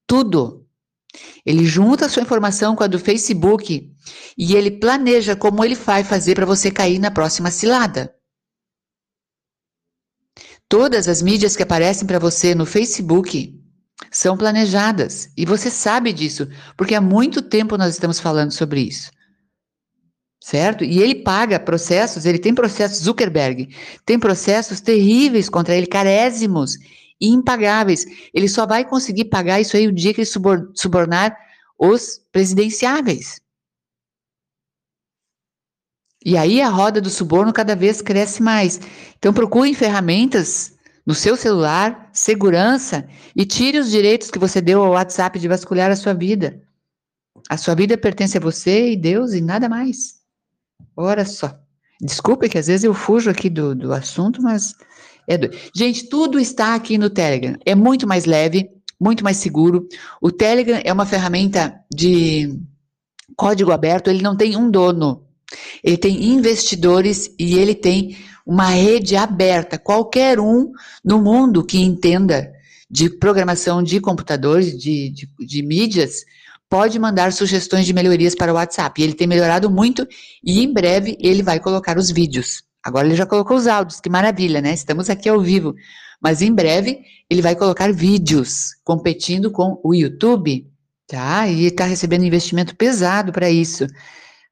Tudo. 0.06 0.66
Ele 1.46 1.66
junta 1.66 2.06
a 2.06 2.10
sua 2.10 2.24
informação 2.24 2.76
com 2.76 2.84
a 2.84 2.88
do 2.88 3.00
Facebook 3.00 3.92
e 4.38 4.56
ele 4.56 4.72
planeja 4.72 5.36
como 5.36 5.64
ele 5.64 5.76
vai 5.76 6.04
fazer 6.04 6.36
para 6.36 6.46
você 6.46 6.70
cair 6.70 7.00
na 7.00 7.10
próxima 7.10 7.52
cilada. 7.52 8.14
Todas 10.68 11.08
as 11.08 11.22
mídias 11.22 11.56
que 11.56 11.64
aparecem 11.64 12.08
para 12.08 12.20
você 12.20 12.56
no 12.56 12.66
Facebook 12.66 13.55
são 14.12 14.38
planejadas 14.38 15.30
e 15.38 15.46
você 15.46 15.70
sabe 15.70 16.12
disso, 16.12 16.48
porque 16.78 16.96
há 16.96 17.02
muito 17.02 17.42
tempo 17.42 17.78
nós 17.78 17.94
estamos 17.94 18.20
falando 18.20 18.52
sobre 18.52 18.82
isso. 18.82 19.12
Certo? 20.44 20.84
E 20.84 21.02
ele 21.02 21.16
paga 21.16 21.60
processos, 21.60 22.26
ele 22.26 22.38
tem 22.38 22.54
processos 22.54 23.00
Zuckerberg, 23.00 23.76
tem 24.06 24.20
processos 24.20 24.80
terríveis 24.80 25.50
contra 25.50 25.76
ele, 25.76 25.88
carésimos, 25.88 26.78
impagáveis. 27.20 28.06
Ele 28.32 28.48
só 28.48 28.66
vai 28.68 28.86
conseguir 28.86 29.26
pagar 29.26 29.60
isso 29.60 29.76
aí 29.76 29.88
o 29.88 29.92
dia 29.92 30.14
que 30.14 30.22
ele 30.22 30.30
subornar 30.76 31.36
os 31.80 32.22
presidenciáveis. 32.32 33.42
E 36.24 36.38
aí 36.38 36.62
a 36.62 36.70
roda 36.70 37.00
do 37.02 37.10
suborno 37.10 37.54
cada 37.54 37.76
vez 37.76 38.02
cresce 38.02 38.42
mais. 38.42 38.80
Então 39.18 39.34
procure 39.34 39.74
ferramentas 39.74 40.75
no 41.06 41.14
seu 41.14 41.36
celular, 41.36 42.10
segurança 42.12 43.08
e 43.36 43.46
tire 43.46 43.78
os 43.78 43.92
direitos 43.92 44.32
que 44.32 44.40
você 44.40 44.60
deu 44.60 44.84
ao 44.84 44.94
WhatsApp 44.94 45.38
de 45.38 45.48
vasculhar 45.48 45.92
a 45.92 45.96
sua 45.96 46.14
vida. 46.14 46.62
A 47.50 47.58
sua 47.58 47.76
vida 47.76 47.98
pertence 47.98 48.38
a 48.38 48.42
você 48.42 48.92
e 48.92 48.98
Deus 48.98 49.34
e 49.34 49.42
nada 49.42 49.70
mais. 49.70 50.16
Ora 50.96 51.24
só. 51.26 51.60
Desculpe 52.02 52.50
que 52.50 52.58
às 52.58 52.68
vezes 52.68 52.84
eu 52.84 52.94
fujo 52.94 53.30
aqui 53.30 53.50
do, 53.50 53.76
do 53.76 53.94
assunto, 53.94 54.42
mas 54.42 54.74
é 55.28 55.38
do... 55.38 55.50
Gente, 55.76 56.10
tudo 56.10 56.40
está 56.40 56.74
aqui 56.74 56.98
no 56.98 57.10
Telegram. 57.10 57.56
É 57.66 57.76
muito 57.76 58.08
mais 58.08 58.26
leve, 58.26 58.70
muito 59.00 59.24
mais 59.24 59.38
seguro. 59.38 59.88
O 60.22 60.32
Telegram 60.32 60.80
é 60.84 60.92
uma 60.92 61.06
ferramenta 61.06 61.80
de 61.94 62.60
código 63.36 63.72
aberto, 63.72 64.10
ele 64.10 64.24
não 64.24 64.36
tem 64.36 64.58
um 64.58 64.70
dono. 64.70 65.24
Ele 65.84 65.98
tem 65.98 66.26
investidores 66.26 67.30
e 67.40 67.58
ele 67.58 67.76
tem 67.76 68.18
uma 68.46 68.70
rede 68.70 69.16
aberta. 69.16 69.80
Qualquer 69.80 70.40
um 70.40 70.72
no 71.04 71.20
mundo 71.20 71.66
que 71.66 71.80
entenda 71.80 72.54
de 72.90 73.10
programação 73.10 73.82
de 73.82 74.00
computadores, 74.00 74.78
de, 74.78 75.10
de, 75.10 75.30
de 75.40 75.64
mídias, 75.64 76.24
pode 76.70 77.00
mandar 77.00 77.34
sugestões 77.34 77.86
de 77.86 77.94
melhorias 77.94 78.36
para 78.36 78.52
o 78.52 78.56
WhatsApp. 78.56 79.02
Ele 79.02 79.14
tem 79.14 79.28
melhorado 79.28 79.70
muito 79.70 80.08
e 80.44 80.64
em 80.64 80.72
breve 80.72 81.18
ele 81.20 81.42
vai 81.42 81.60
colocar 81.60 81.98
os 81.98 82.12
vídeos. 82.12 82.64
Agora 82.84 83.08
ele 83.08 83.16
já 83.16 83.26
colocou 83.26 83.58
os 83.58 83.66
áudios, 83.66 84.00
que 84.00 84.10
maravilha, 84.10 84.62
né? 84.62 84.74
Estamos 84.74 85.10
aqui 85.10 85.28
ao 85.28 85.42
vivo. 85.42 85.74
Mas 86.22 86.42
em 86.42 86.54
breve 86.54 87.00
ele 87.30 87.42
vai 87.42 87.56
colocar 87.56 87.92
vídeos 87.92 88.76
competindo 88.84 89.50
com 89.50 89.80
o 89.84 89.94
YouTube, 89.94 90.68
tá? 91.08 91.48
E 91.48 91.66
está 91.66 91.86
recebendo 91.86 92.24
investimento 92.24 92.76
pesado 92.76 93.32
para 93.32 93.50
isso 93.50 93.88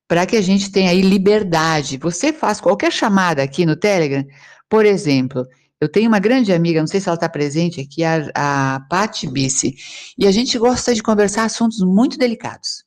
para 0.08 0.26
que 0.26 0.36
a 0.36 0.42
gente 0.42 0.72
tenha 0.72 0.92
aí 0.92 1.02
liberdade. 1.02 1.98
Você 1.98 2.32
faz 2.32 2.60
qualquer 2.60 2.92
chamada 2.92 3.42
aqui 3.42 3.66
no 3.66 3.76
Telegram, 3.76 4.26
por 4.70 4.86
exemplo, 4.86 5.46
eu 5.80 5.90
tenho 5.90 6.08
uma 6.08 6.20
grande 6.20 6.54
amiga, 6.54 6.80
não 6.80 6.88
sei 6.88 7.02
se 7.02 7.10
ela 7.10 7.16
está 7.16 7.28
presente 7.28 7.82
aqui, 7.82 8.04
a, 8.04 8.30
a 8.34 8.80
Patti 8.90 9.28
Bice, 9.28 9.76
e 10.18 10.26
a 10.26 10.32
gente 10.32 10.58
gosta 10.58 10.96
de 10.96 11.04
conversar 11.04 11.44
assuntos 11.44 11.80
muito 11.82 12.18
delicados, 12.18 12.86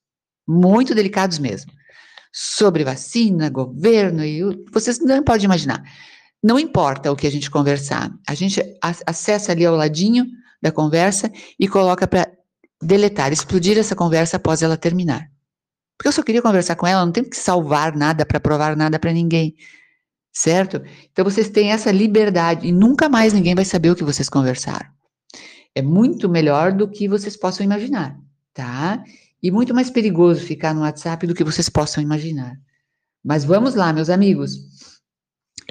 muito 0.48 0.94
delicados 0.94 1.38
mesmo, 1.38 1.70
sobre 2.32 2.84
vacina, 2.84 3.50
governo, 3.50 4.24
e 4.24 4.40
vocês 4.72 4.98
não 4.98 5.22
podem 5.22 5.44
imaginar. 5.44 5.82
Não 6.42 6.58
importa 6.58 7.12
o 7.12 7.16
que 7.16 7.26
a 7.26 7.30
gente 7.30 7.50
conversar, 7.50 8.10
a 8.26 8.34
gente 8.34 8.62
acessa 9.06 9.52
ali 9.52 9.66
ao 9.66 9.76
ladinho 9.76 10.26
da 10.62 10.72
conversa 10.72 11.30
e 11.60 11.68
coloca 11.68 12.06
para 12.06 12.30
deletar, 12.82 13.30
explodir 13.30 13.78
essa 13.78 13.94
conversa 13.94 14.38
após 14.38 14.62
ela 14.62 14.76
terminar. 14.76 15.30
Porque 15.96 16.08
eu 16.08 16.12
só 16.12 16.22
queria 16.22 16.42
conversar 16.42 16.76
com 16.76 16.86
ela, 16.86 17.04
não 17.04 17.12
tenho 17.12 17.28
que 17.28 17.36
salvar 17.36 17.96
nada 17.96 18.26
para 18.26 18.38
provar 18.38 18.76
nada 18.76 18.98
para 18.98 19.12
ninguém. 19.12 19.54
Certo? 20.32 20.82
Então 21.10 21.24
vocês 21.24 21.48
têm 21.48 21.72
essa 21.72 21.90
liberdade 21.90 22.68
e 22.68 22.72
nunca 22.72 23.08
mais 23.08 23.32
ninguém 23.32 23.54
vai 23.54 23.64
saber 23.64 23.90
o 23.90 23.96
que 23.96 24.04
vocês 24.04 24.28
conversaram. 24.28 24.86
É 25.74 25.80
muito 25.80 26.28
melhor 26.28 26.72
do 26.72 26.88
que 26.88 27.08
vocês 27.08 27.36
possam 27.36 27.64
imaginar, 27.64 28.18
tá? 28.52 29.02
E 29.42 29.50
muito 29.50 29.74
mais 29.74 29.90
perigoso 29.90 30.40
ficar 30.40 30.74
no 30.74 30.82
WhatsApp 30.82 31.26
do 31.26 31.34
que 31.34 31.44
vocês 31.44 31.68
possam 31.68 32.02
imaginar. 32.02 32.54
Mas 33.24 33.44
vamos 33.44 33.74
lá, 33.74 33.92
meus 33.92 34.10
amigos. 34.10 34.56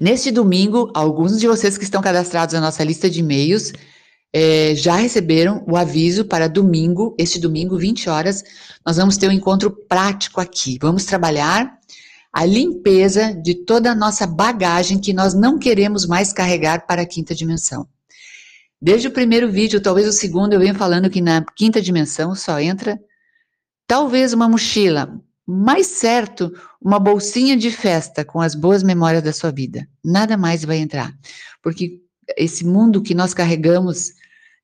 Neste 0.01 0.29
domingo, 0.31 0.91
alguns 0.93 1.39
de 1.39 1.47
vocês 1.47 1.77
que 1.77 1.83
estão 1.83 2.01
cadastrados 2.01 2.53
na 2.53 2.61
nossa 2.61 2.83
lista 2.83 3.09
de 3.09 3.21
e-mails 3.21 3.71
é, 4.37 4.75
já 4.75 4.97
receberam 4.97 5.63
o 5.65 5.77
aviso 5.77 6.25
para 6.25 6.49
domingo, 6.49 7.15
este 7.17 7.39
domingo, 7.39 7.77
20 7.77 8.09
horas, 8.09 8.43
nós 8.85 8.97
vamos 8.97 9.15
ter 9.15 9.29
um 9.29 9.31
encontro 9.31 9.71
prático 9.71 10.41
aqui. 10.41 10.77
Vamos 10.81 11.05
trabalhar 11.05 11.79
a 12.33 12.43
limpeza 12.43 13.33
de 13.33 13.55
toda 13.55 13.91
a 13.91 13.95
nossa 13.95 14.27
bagagem 14.27 14.99
que 14.99 15.13
nós 15.13 15.33
não 15.33 15.57
queremos 15.57 16.05
mais 16.05 16.33
carregar 16.33 16.85
para 16.85 17.03
a 17.03 17.05
quinta 17.05 17.33
dimensão. 17.33 17.87
Desde 18.81 19.07
o 19.07 19.11
primeiro 19.11 19.49
vídeo, 19.49 19.79
talvez 19.79 20.05
o 20.05 20.11
segundo, 20.11 20.51
eu 20.51 20.59
venho 20.59 20.75
falando 20.75 21.09
que 21.09 21.21
na 21.21 21.41
quinta 21.55 21.81
dimensão 21.81 22.35
só 22.35 22.59
entra 22.59 22.99
talvez 23.87 24.33
uma 24.33 24.49
mochila, 24.49 25.17
mais 25.47 25.87
certo, 25.87 26.51
uma 26.81 26.99
bolsinha 26.99 27.55
de 27.55 27.71
festa 27.71 28.25
com 28.25 28.41
as 28.41 28.53
boas 28.53 28.83
memórias 28.83 29.23
da 29.23 29.31
sua 29.31 29.49
vida. 29.49 29.87
Nada 30.03 30.35
mais 30.35 30.65
vai 30.65 30.79
entrar. 30.79 31.13
Porque 31.63 32.01
esse 32.37 32.65
mundo 32.65 33.01
que 33.01 33.15
nós 33.15 33.33
carregamos 33.33 34.11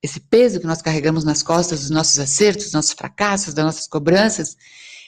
esse 0.03 0.19
peso 0.19 0.59
que 0.59 0.65
nós 0.65 0.81
carregamos 0.81 1.23
nas 1.23 1.43
costas 1.43 1.81
dos 1.81 1.89
nossos 1.89 2.17
acertos, 2.19 2.65
dos 2.65 2.73
nossos 2.73 2.93
fracassos, 2.93 3.53
das 3.53 3.65
nossas 3.65 3.87
cobranças, 3.87 4.55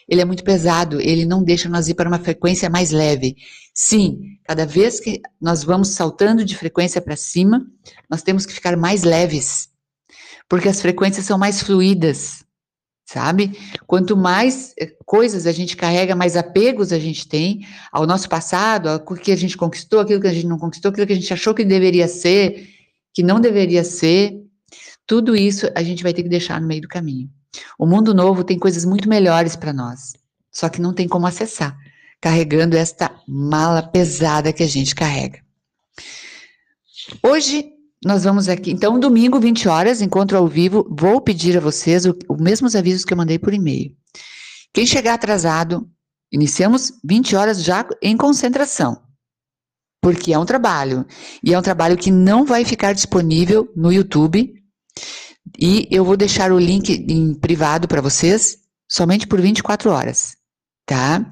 ele 0.08 0.22
é 0.22 0.26
muito 0.26 0.44
pesado, 0.44 1.00
ele 1.02 1.26
não 1.26 1.44
deixa 1.44 1.70
nós 1.70 1.88
ir 1.88 1.94
para 1.94 2.10
uma 2.10 2.20
frequência 2.20 2.70
mais 2.70 2.92
leve. 2.92 3.36
Sim, 3.74 4.38
cada 4.44 4.66
vez 4.66 5.00
que 5.00 5.22
nós 5.42 5.64
vamos 5.64 5.90
saltando 5.90 6.46
de 6.46 6.56
frequência 6.56 7.02
para 7.02 7.16
cima, 7.16 7.66
nós 8.10 8.22
temos 8.22 8.46
que 8.46 8.54
ficar 8.54 8.78
mais 8.78 9.04
leves, 9.04 9.70
porque 10.48 10.70
as 10.70 10.82
frequências 10.82 11.26
são 11.26 11.38
mais 11.38 11.62
fluídas, 11.62 12.44
sabe? 13.06 13.58
Quanto 13.88 14.16
mais 14.16 14.74
eh, 14.78 14.94
coisas 15.06 15.48
a 15.48 15.52
gente 15.52 15.76
carrega, 15.76 16.16
mais 16.16 16.36
apegos 16.36 16.92
a 16.92 17.00
gente 17.00 17.28
tem 17.28 17.66
ao 17.92 18.06
nosso 18.06 18.30
passado, 18.30 18.90
ao 18.90 19.00
que 19.00 19.32
a 19.32 19.36
gente 19.36 19.58
conquistou, 19.58 20.02
aquilo 20.02 20.22
que 20.22 20.28
a 20.28 20.34
gente 20.34 20.48
não 20.48 20.60
conquistou, 20.60 20.92
aquilo 20.92 21.08
que 21.08 21.14
a 21.14 21.18
gente 21.18 21.34
achou 21.34 21.54
que 21.54 21.66
deveria 21.66 22.08
ser, 22.08 22.70
que 23.14 23.24
não 23.24 23.40
deveria 23.40 23.84
ser, 23.84 24.43
tudo 25.06 25.36
isso 25.36 25.70
a 25.76 25.84
gente 25.84 26.04
vai 26.04 26.14
ter 26.14 26.24
que 26.24 26.30
deixar 26.30 26.60
no 26.62 26.68
meio 26.68 26.82
do 26.82 26.88
caminho. 26.88 27.30
O 27.78 27.86
mundo 27.86 28.14
novo 28.14 28.44
tem 28.44 28.58
coisas 28.58 28.86
muito 28.86 29.08
melhores 29.08 29.56
para 29.56 29.74
nós, 29.74 30.14
só 30.52 30.70
que 30.70 30.82
não 30.82 30.94
tem 30.94 31.08
como 31.08 31.28
acessar, 31.28 31.78
carregando 32.20 32.76
esta 32.76 33.14
mala 33.28 33.84
pesada 33.84 34.54
que 34.54 34.64
a 34.64 34.68
gente 34.68 34.96
carrega. 34.96 35.42
Hoje 37.22 37.70
nós 38.04 38.24
vamos 38.24 38.50
aqui, 38.50 38.72
então, 38.72 39.00
domingo, 39.00 39.40
20 39.40 39.68
horas, 39.70 40.02
encontro 40.02 40.38
ao 40.38 40.48
vivo. 40.48 40.86
Vou 40.90 41.22
pedir 41.22 41.58
a 41.58 41.62
vocês 41.62 42.06
os 42.06 42.40
mesmos 42.40 42.76
avisos 42.76 43.06
que 43.06 43.14
eu 43.14 43.18
mandei 43.18 43.40
por 43.40 43.54
e-mail. 43.54 43.96
Quem 44.74 44.86
chegar 44.86 45.14
atrasado, 45.14 45.90
iniciamos 46.32 46.92
20 47.04 47.36
horas 47.36 47.64
já 47.64 47.88
em 48.02 48.18
concentração, 48.18 49.02
porque 50.02 50.34
é 50.34 50.40
um 50.40 50.46
trabalho. 50.46 51.06
E 51.44 51.54
é 51.54 51.60
um 51.60 51.62
trabalho 51.62 51.96
que 51.96 52.12
não 52.12 52.44
vai 52.44 52.66
ficar 52.66 52.94
disponível 52.94 53.72
no 53.76 53.92
YouTube 53.92 54.63
e 55.58 55.88
eu 55.92 56.04
vou 56.04 56.18
deixar 56.18 56.52
o 56.52 56.60
link 56.60 57.06
em 57.08 57.34
privado 57.34 57.88
para 57.88 58.02
vocês, 58.02 58.58
somente 58.88 59.28
por 59.28 59.42
24 59.42 59.92
horas, 59.92 60.36
tá? 60.86 61.30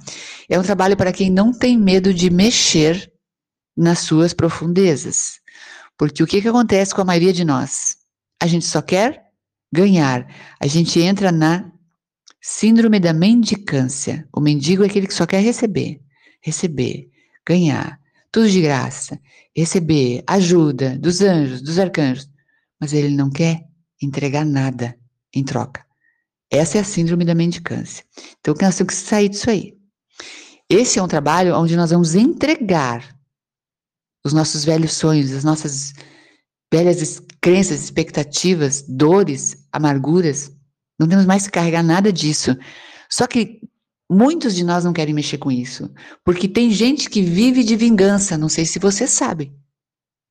É 0.50 0.60
um 0.60 0.64
trabalho 0.64 0.98
para 0.98 1.14
quem 1.14 1.30
não 1.30 1.52
tem 1.52 1.78
medo 1.78 2.14
de 2.14 2.30
mexer 2.30 3.12
nas 3.76 4.00
suas 4.00 4.34
profundezas. 4.34 5.40
Porque 5.98 6.24
o 6.24 6.28
que, 6.28 6.42
que 6.42 6.48
acontece 6.48 6.94
com 6.94 7.02
a 7.02 7.06
maioria 7.06 7.34
de 7.34 7.46
nós? 7.46 7.96
A 8.42 8.48
gente 8.48 8.66
só 8.66 8.82
quer 8.82 9.24
ganhar. 9.72 10.28
A 10.60 10.68
gente 10.68 11.00
entra 11.00 11.32
na 11.32 11.72
síndrome 12.42 13.00
da 13.00 13.14
mendicância. 13.14 14.28
O 14.34 14.42
mendigo 14.42 14.84
é 14.84 14.88
aquele 14.88 15.08
que 15.08 15.14
só 15.14 15.26
quer 15.26 15.42
receber, 15.42 16.02
receber, 16.42 17.10
ganhar, 17.48 18.00
tudo 18.32 18.50
de 18.50 18.62
graça, 18.62 19.20
receber 19.56 20.24
ajuda 20.26 20.98
dos 20.98 21.22
anjos, 21.22 21.62
dos 21.62 21.78
arcanjos 21.78 22.31
mas 22.82 22.94
ele 22.94 23.16
não 23.16 23.30
quer 23.30 23.64
entregar 24.02 24.44
nada 24.44 24.98
em 25.32 25.44
troca. 25.44 25.86
Essa 26.50 26.80
é 26.80 26.82
a 26.82 26.84
síndrome 26.84 27.24
da 27.24 27.36
mendicância. 27.36 28.04
Então, 28.40 28.56
nós 28.60 28.76
temos 28.76 28.96
que 28.96 29.08
sair 29.08 29.30
disso 29.30 29.50
aí. 29.50 29.78
Esse 30.68 30.98
é 30.98 31.04
um 31.04 31.08
trabalho 31.08 31.56
onde 31.56 31.78
nós 31.78 31.92
vamos 31.92 32.16
entregar 32.16 33.16
os 34.26 34.34
nossos 34.34 34.66
velhos 34.66 34.94
sonhos, 34.94 35.32
as 35.32 35.44
nossas 35.44 35.94
velhas 36.74 37.22
crenças, 37.40 37.84
expectativas, 37.84 38.84
dores, 38.88 39.58
amarguras. 39.72 40.52
Não 41.00 41.08
temos 41.08 41.26
mais 41.26 41.46
que 41.46 41.52
carregar 41.52 41.84
nada 41.84 42.12
disso. 42.12 42.58
Só 43.10 43.28
que 43.28 43.62
muitos 44.10 44.56
de 44.56 44.64
nós 44.64 44.84
não 44.84 44.94
querem 44.94 45.14
mexer 45.14 45.38
com 45.38 45.52
isso, 45.52 45.90
porque 46.24 46.48
tem 46.48 46.72
gente 46.72 47.10
que 47.10 47.22
vive 47.22 47.64
de 47.64 47.76
vingança. 47.76 48.38
Não 48.38 48.50
sei 48.50 48.66
se 48.66 48.80
você 48.80 49.08
sabe. 49.08 49.54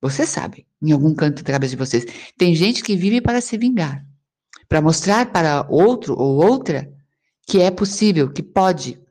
Você 0.01 0.27
sabe, 0.27 0.67
em 0.83 0.93
algum 0.93 1.15
canto 1.15 1.45
cabeça 1.45 1.71
de 1.71 1.77
vocês. 1.77 2.07
Tem 2.39 2.55
gente 2.55 2.83
que 2.83 2.97
vive 2.97 3.21
para 3.21 3.41
se 3.41 3.59
vingar 3.59 4.05
para 4.71 4.81
mostrar 4.81 5.33
para 5.33 5.67
outro 5.69 6.17
ou 6.17 6.37
outra 6.37 6.89
que 7.45 7.61
é 7.61 7.73
possível, 7.73 8.33
que 8.33 8.41
pode. 8.41 9.03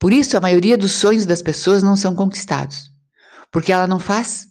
Por 0.00 0.12
isso, 0.12 0.36
a 0.36 0.40
maioria 0.40 0.76
dos 0.76 0.90
sonhos 0.90 1.24
das 1.24 1.40
pessoas 1.40 1.80
não 1.80 1.96
são 1.96 2.12
conquistados, 2.12 2.92
porque 3.52 3.72
ela 3.72 3.86
não 3.86 4.00
faz 4.00 4.48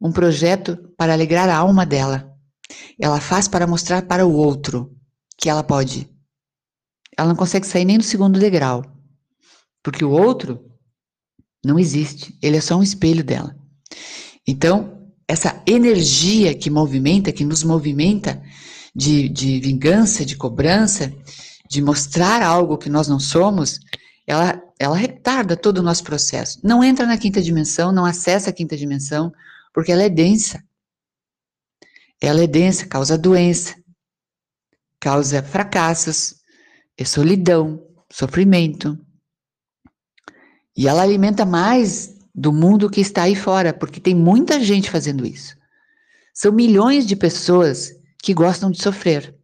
um 0.00 0.10
projeto 0.10 0.78
para 0.96 1.12
alegrar 1.12 1.46
a 1.50 1.56
alma 1.56 1.84
dela. 1.84 2.34
Ela 2.98 3.20
faz 3.20 3.46
para 3.46 3.66
mostrar 3.66 4.00
para 4.00 4.26
o 4.26 4.32
outro 4.32 4.96
que 5.36 5.50
ela 5.50 5.62
pode. 5.62 6.10
Ela 7.18 7.28
não 7.28 7.36
consegue 7.36 7.66
sair 7.66 7.84
nem 7.84 7.98
do 7.98 8.04
segundo 8.04 8.40
degrau, 8.40 8.82
porque 9.82 10.06
o 10.06 10.10
outro 10.10 10.64
não 11.62 11.78
existe, 11.78 12.36
ele 12.40 12.56
é 12.56 12.60
só 12.62 12.78
um 12.78 12.82
espelho 12.82 13.22
dela. 13.22 13.54
Então, 14.46 15.10
essa 15.28 15.62
energia 15.66 16.54
que 16.54 16.70
movimenta, 16.70 17.32
que 17.32 17.44
nos 17.44 17.64
movimenta, 17.64 18.42
de, 18.94 19.28
de 19.28 19.60
vingança, 19.60 20.24
de 20.24 20.36
cobrança, 20.36 21.12
de 21.68 21.82
mostrar 21.82 22.42
algo 22.42 22.78
que 22.78 22.88
nós 22.88 23.08
não 23.08 23.20
somos, 23.20 23.78
ela, 24.26 24.62
ela 24.78 24.96
retarda 24.96 25.54
todo 25.54 25.78
o 25.78 25.82
nosso 25.82 26.02
processo. 26.02 26.58
Não 26.64 26.82
entra 26.82 27.04
na 27.06 27.18
quinta 27.18 27.42
dimensão, 27.42 27.92
não 27.92 28.06
acessa 28.06 28.48
a 28.48 28.52
quinta 28.52 28.74
dimensão, 28.76 29.30
porque 29.74 29.92
ela 29.92 30.02
é 30.02 30.08
densa. 30.08 30.62
Ela 32.20 32.44
é 32.44 32.46
densa, 32.46 32.86
causa 32.86 33.18
doença, 33.18 33.74
causa 34.98 35.42
fracassos, 35.42 36.36
é 36.96 37.04
solidão, 37.04 37.86
sofrimento. 38.10 38.98
E 40.74 40.88
ela 40.88 41.02
alimenta 41.02 41.44
mais 41.44 42.15
do 42.36 42.52
mundo 42.52 42.90
que 42.90 43.00
está 43.00 43.22
aí 43.22 43.34
fora, 43.34 43.72
porque 43.72 43.98
tem 43.98 44.14
muita 44.14 44.60
gente 44.60 44.90
fazendo 44.90 45.24
isso. 45.24 45.56
São 46.34 46.52
milhões 46.52 47.06
de 47.06 47.16
pessoas 47.16 47.98
que 48.22 48.34
gostam 48.34 48.70
de 48.70 48.82
sofrer. 48.82 49.34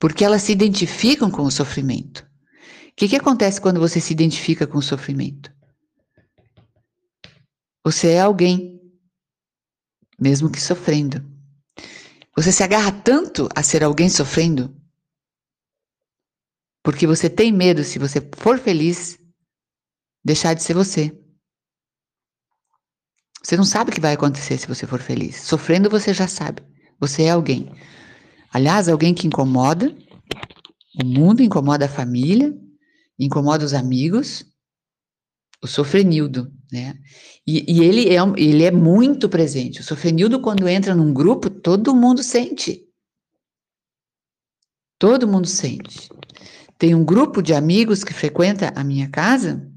Porque 0.00 0.24
elas 0.24 0.42
se 0.42 0.52
identificam 0.52 1.30
com 1.30 1.42
o 1.42 1.50
sofrimento. 1.50 2.20
O 2.20 2.94
que, 2.96 3.06
que 3.06 3.16
acontece 3.16 3.60
quando 3.60 3.78
você 3.78 4.00
se 4.00 4.14
identifica 4.14 4.66
com 4.66 4.78
o 4.78 4.82
sofrimento? 4.82 5.52
Você 7.84 8.12
é 8.12 8.20
alguém, 8.20 8.80
mesmo 10.18 10.50
que 10.50 10.60
sofrendo. 10.60 11.22
Você 12.34 12.50
se 12.50 12.62
agarra 12.62 12.92
tanto 12.92 13.46
a 13.54 13.62
ser 13.62 13.84
alguém 13.84 14.08
sofrendo, 14.08 14.74
porque 16.82 17.06
você 17.06 17.28
tem 17.28 17.52
medo, 17.52 17.84
se 17.84 17.98
você 17.98 18.26
for 18.36 18.58
feliz, 18.58 19.18
deixar 20.24 20.54
de 20.54 20.62
ser 20.62 20.74
você. 20.74 21.16
Você 23.42 23.56
não 23.56 23.64
sabe 23.64 23.90
o 23.90 23.94
que 23.94 24.00
vai 24.00 24.14
acontecer 24.14 24.56
se 24.56 24.68
você 24.68 24.86
for 24.86 25.00
feliz. 25.00 25.42
Sofrendo 25.42 25.90
você 25.90 26.14
já 26.14 26.28
sabe. 26.28 26.62
Você 27.00 27.24
é 27.24 27.30
alguém. 27.30 27.72
Aliás, 28.52 28.88
alguém 28.88 29.12
que 29.12 29.26
incomoda 29.26 29.94
o 31.02 31.04
mundo, 31.04 31.42
incomoda 31.42 31.86
a 31.86 31.88
família, 31.88 32.56
incomoda 33.18 33.64
os 33.64 33.74
amigos. 33.74 34.44
O 35.60 35.66
sofrenildo, 35.66 36.52
né? 36.72 36.94
E, 37.46 37.72
e 37.72 37.84
ele, 37.84 38.08
é, 38.08 38.18
ele 38.36 38.64
é 38.64 38.70
muito 38.70 39.28
presente. 39.28 39.80
O 39.80 39.84
sofrenildo, 39.84 40.40
quando 40.40 40.68
entra 40.68 40.94
num 40.94 41.12
grupo, 41.12 41.50
todo 41.50 41.94
mundo 41.94 42.22
sente. 42.22 42.84
Todo 44.98 45.26
mundo 45.26 45.48
sente. 45.48 46.08
Tem 46.78 46.94
um 46.94 47.04
grupo 47.04 47.42
de 47.42 47.54
amigos 47.54 48.04
que 48.04 48.12
frequenta 48.12 48.72
a 48.76 48.84
minha 48.84 49.08
casa 49.08 49.71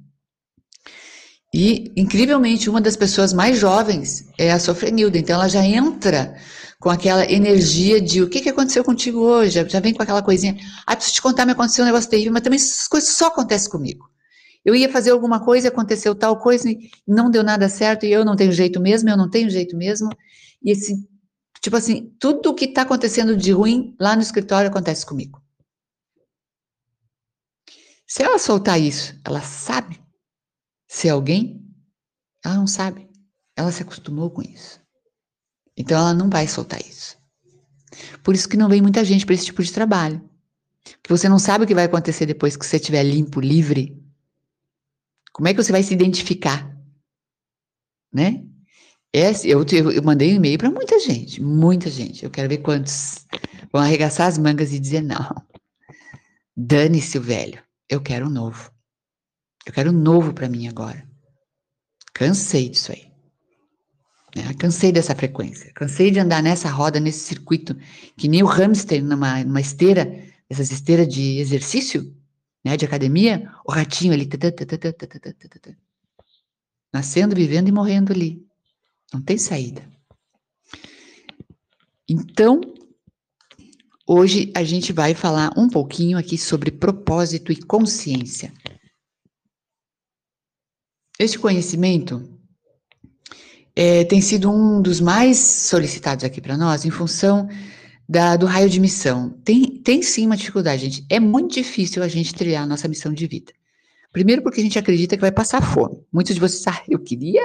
e, 1.58 1.90
incrivelmente, 1.96 2.70
uma 2.70 2.82
das 2.82 2.98
pessoas 2.98 3.32
mais 3.32 3.58
jovens 3.58 4.28
é 4.38 4.52
a 4.52 4.60
Sofrenilda. 4.60 5.18
Então, 5.18 5.36
ela 5.36 5.48
já 5.48 5.64
entra 5.66 6.36
com 6.82 6.90
aquela 6.90 7.24
energia 7.32 8.02
de 8.02 8.22
o 8.22 8.28
que, 8.28 8.42
que 8.42 8.50
aconteceu 8.50 8.84
contigo 8.84 9.20
hoje? 9.20 9.66
Já 9.70 9.80
vem 9.80 9.94
com 9.94 10.04
aquela 10.04 10.22
coisinha. 10.22 10.58
Ah, 10.86 10.98
preciso 10.98 11.16
te 11.16 11.22
contar, 11.22 11.46
me 11.46 11.54
aconteceu 11.54 11.86
um 11.86 11.88
negócio 11.88 12.10
terrível, 12.10 12.34
mas 12.34 12.42
também 12.42 12.58
essas 12.58 12.90
coisas 12.90 13.12
só 13.12 13.28
acontecem 13.28 13.72
comigo. 13.72 14.06
Eu 14.66 14.76
ia 14.76 14.92
fazer 14.92 15.12
alguma 15.12 15.46
coisa, 15.46 15.70
aconteceu 15.70 16.14
tal 16.14 16.38
coisa, 16.40 16.70
e 16.70 16.90
não 17.08 17.32
deu 17.32 17.42
nada 17.42 17.70
certo, 17.70 18.06
e 18.06 18.12
eu 18.12 18.26
não 18.26 18.36
tenho 18.36 18.52
jeito 18.52 18.82
mesmo, 18.82 19.10
eu 19.10 19.16
não 19.16 19.30
tenho 19.30 19.50
jeito 19.50 19.78
mesmo. 19.78 20.10
E 20.62 20.72
esse, 20.72 21.08
tipo 21.62 21.78
assim, 21.78 22.14
tudo 22.20 22.50
o 22.50 22.54
que 22.54 22.66
está 22.66 22.82
acontecendo 22.82 23.34
de 23.38 23.54
ruim 23.54 23.96
lá 23.98 24.14
no 24.14 24.22
escritório 24.22 24.70
acontece 24.70 25.06
comigo. 25.06 25.42
Se 28.06 28.24
ela 28.24 28.38
soltar 28.38 28.78
isso, 28.78 29.18
ela 29.24 29.40
sabe 29.40 30.04
ser 30.96 31.10
alguém, 31.10 31.62
ela 32.44 32.56
não 32.56 32.68
sabe. 32.68 33.10
Ela 33.56 33.72
se 33.72 33.84
acostumou 33.84 34.30
com 34.32 34.42
isso. 34.42 34.80
Então 35.76 35.98
ela 35.98 36.14
não 36.14 36.30
vai 36.30 36.48
soltar 36.48 36.80
isso. 36.80 37.18
Por 38.24 38.34
isso 38.34 38.48
que 38.48 38.56
não 38.56 38.70
vem 38.70 38.82
muita 38.82 39.04
gente 39.04 39.26
para 39.26 39.36
esse 39.36 39.46
tipo 39.46 39.62
de 39.62 39.74
trabalho. 39.74 40.22
Porque 41.02 41.12
você 41.12 41.28
não 41.28 41.38
sabe 41.38 41.66
o 41.66 41.68
que 41.68 41.76
vai 41.76 41.84
acontecer 41.84 42.26
depois 42.26 42.56
que 42.56 42.66
você 42.66 42.78
estiver 42.78 43.04
limpo, 43.04 43.42
livre. 43.42 44.02
Como 45.34 45.50
é 45.50 45.54
que 45.54 45.62
você 45.62 45.72
vai 45.72 45.84
se 45.84 45.94
identificar? 45.94 46.74
Né? 48.14 48.46
Esse, 49.12 49.50
eu, 49.50 49.66
eu 49.94 50.04
mandei 50.04 50.32
um 50.32 50.38
e-mail 50.38 50.58
para 50.58 50.72
muita 50.72 50.98
gente, 51.00 51.42
muita 51.42 51.90
gente. 51.90 52.24
Eu 52.24 52.32
quero 52.32 52.48
ver 52.48 52.60
quantos 52.60 53.26
vão 53.72 53.82
arregaçar 53.82 54.28
as 54.28 54.38
mangas 54.38 54.72
e 54.72 54.80
dizer 54.80 55.02
não. 55.02 55.30
Dane-se 56.56 57.18
o 57.18 57.22
velho, 57.22 57.62
eu 57.90 58.02
quero 58.02 58.28
um 58.28 58.30
novo. 58.30 58.75
Eu 59.66 59.74
quero 59.74 59.90
um 59.92 60.00
novo 60.00 60.34
para 60.34 60.48
mim 60.48 60.68
agora. 60.68 61.08
Cansei 62.14 62.70
disso 62.70 62.92
aí. 62.92 63.12
Né? 64.36 64.54
Cansei 64.60 64.92
dessa 64.92 65.16
frequência. 65.16 65.72
Cansei 65.74 66.12
de 66.12 66.20
andar 66.20 66.44
nessa 66.44 66.70
roda, 66.70 67.00
nesse 67.00 67.20
circuito, 67.20 67.76
que 68.18 68.28
nem 68.28 68.44
o 68.44 68.48
hamster 68.48 69.04
numa, 69.04 69.44
numa 69.44 69.62
esteira, 69.62 70.24
essas 70.50 70.72
esteiras 70.72 71.08
de 71.08 71.40
exercício, 71.40 72.16
né, 72.64 72.76
de 72.76 72.86
academia, 72.86 73.52
o 73.66 73.72
ratinho 73.72 74.14
ali, 74.14 74.28
nascendo, 76.94 77.36
vivendo 77.36 77.68
e 77.68 77.72
morrendo 77.72 78.12
ali. 78.12 78.46
Não 79.14 79.22
tem 79.22 79.38
saída. 79.38 79.88
Então, 82.08 82.62
hoje 84.06 84.52
a 84.56 84.64
gente 84.64 84.92
vai 84.92 85.14
falar 85.14 85.52
um 85.58 85.70
pouquinho 85.70 86.18
aqui 86.18 86.38
sobre 86.38 86.72
propósito 86.72 87.52
e 87.52 87.56
consciência. 87.56 88.54
Este 91.18 91.40
conhecimento 91.40 92.30
é, 93.76 94.04
tem 94.04 94.20
sido 94.22 94.52
um 94.52 94.82
dos 94.82 95.00
mais 95.00 95.38
solicitados 95.38 96.26
aqui 96.26 96.42
para 96.42 96.58
nós 96.58 96.86
em 96.86 96.90
função 96.90 97.48
da, 98.08 98.36
do 98.36 98.46
raio 98.46 98.70
de 98.70 98.80
missão. 98.80 99.30
Tem, 99.44 99.64
tem 99.64 100.02
sim 100.02 100.26
uma 100.26 100.36
dificuldade, 100.36 100.84
gente. 100.84 101.06
É 101.10 101.20
muito 101.20 101.54
difícil 101.54 102.04
a 102.04 102.08
gente 102.08 102.34
trilhar 102.34 102.64
a 102.64 102.68
nossa 102.68 102.88
missão 102.88 103.14
de 103.14 103.28
vida. 103.28 103.54
Primeiro, 104.12 104.42
porque 104.42 104.60
a 104.60 104.64
gente 104.64 104.80
acredita 104.80 105.16
que 105.16 105.22
vai 105.22 105.32
passar 105.32 105.62
fome. 105.62 106.06
Muitos 106.12 106.36
de 106.36 106.40
vocês, 106.40 106.66
ah, 106.68 106.84
eu 106.88 107.00
queria 107.00 107.42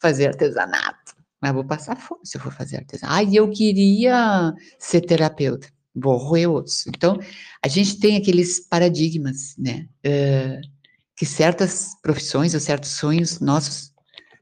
fazer 0.00 0.28
artesanato, 0.28 1.14
mas 1.40 1.52
vou 1.52 1.64
passar 1.64 1.96
fome 1.96 2.20
se 2.24 2.36
eu 2.36 2.40
for 2.40 2.52
fazer 2.52 2.76
artesanato. 2.76 3.18
Ah, 3.18 3.34
eu 3.34 3.50
queria 3.50 4.54
ser 4.78 5.00
terapeuta, 5.02 5.68
vou 5.94 6.16
roer 6.16 6.50
outros. 6.50 6.86
Então, 6.86 7.18
a 7.62 7.68
gente 7.68 7.98
tem 7.98 8.16
aqueles 8.16 8.60
paradigmas, 8.60 9.54
né? 9.58 9.86
Uh, 10.06 10.75
que 11.16 11.24
certas 11.24 11.90
profissões 12.02 12.54
ou 12.54 12.60
certos 12.60 12.90
sonhos 12.90 13.40
nossos 13.40 13.90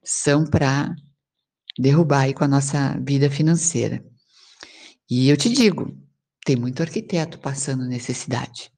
são 0.05 0.45
para 0.45 0.95
derrubar 1.79 2.23
aí 2.23 2.35
com 2.35 2.45
a 2.45 2.49
nossa 2.49 2.99
vida 3.01 3.31
financeira. 3.31 4.05
E 5.09 5.29
eu 5.29 5.37
te 5.37 5.49
digo, 5.49 5.97
tem 6.45 6.57
muito 6.57 6.83
arquiteto 6.83 7.39
passando 7.39 7.87
necessidade. 7.87 8.71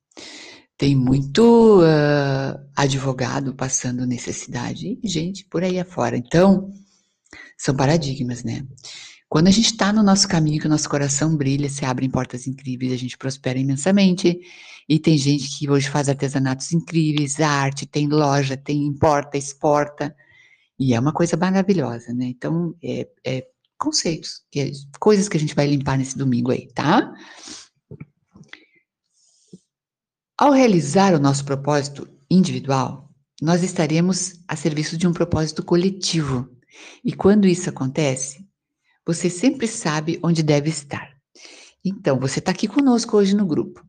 Tem 0.79 0.95
muito 0.95 1.81
uh, 1.81 2.59
advogado 2.77 3.55
passando 3.55 4.07
necessidade 4.07 4.99
e 5.03 5.09
gente 5.09 5.47
por 5.47 5.65
aí 5.65 5.81
afora. 5.81 6.17
Então, 6.17 6.71
são 7.57 7.75
paradigmas, 7.75 8.45
né? 8.45 8.67
Quando 9.29 9.49
a 9.49 9.51
gente 9.51 9.73
está 9.73 9.93
no 9.93 10.03
nosso 10.03 10.29
caminho, 10.29 10.61
que 10.61 10.67
o 10.67 10.71
nosso 10.71 10.89
coração 10.89 11.37
brilha, 11.37 11.69
se 11.69 11.85
abrem 11.85 12.11
portas 12.11 12.47
incríveis, 12.47 12.93
a 12.93 12.97
gente 12.97 13.17
prospera 13.17 13.59
imensamente. 13.59 14.39
E 14.89 14.99
tem 14.99 15.19
gente 15.19 15.59
que 15.59 15.69
hoje 15.69 15.91
faz 15.91 16.09
artesanatos 16.09 16.73
incríveis, 16.73 17.41
arte, 17.41 17.87
tem 17.87 18.09
loja, 18.09 18.57
tem 18.57 18.85
importa, 18.85 19.37
exporta. 19.37 20.15
E 20.79 20.95
é 20.95 21.01
uma 21.01 21.13
coisa 21.13 21.37
maravilhosa, 21.37 22.13
né? 22.13 22.27
Então, 22.27 22.75
é, 22.83 23.09
é 23.25 23.47
conceitos, 23.79 24.43
que 24.51 24.61
é, 24.61 24.71
coisas 25.01 25.29
que 25.29 25.37
a 25.37 25.41
gente 25.41 25.55
vai 25.55 25.67
limpar 25.67 25.99
nesse 25.99 26.17
domingo 26.17 26.51
aí, 26.51 26.69
tá? 26.73 27.13
Ao 30.39 30.53
realizar 30.53 31.15
o 31.15 31.19
nosso 31.19 31.45
propósito 31.45 32.09
individual, 32.31 33.11
nós 33.41 33.63
estaremos 33.63 34.35
a 34.47 34.55
serviço 34.55 34.97
de 34.97 35.07
um 35.07 35.13
propósito 35.13 35.65
coletivo. 35.65 36.49
E 37.05 37.13
quando 37.13 37.47
isso 37.47 37.71
acontece, 37.71 38.47
você 39.07 39.31
sempre 39.31 39.67
sabe 39.67 40.19
onde 40.23 40.43
deve 40.43 40.69
estar. 40.69 41.17
Então, 41.85 42.19
você 42.19 42.39
está 42.39 42.51
aqui 42.51 42.69
conosco 42.69 43.17
hoje 43.17 43.35
no 43.35 43.47
grupo. 43.47 43.87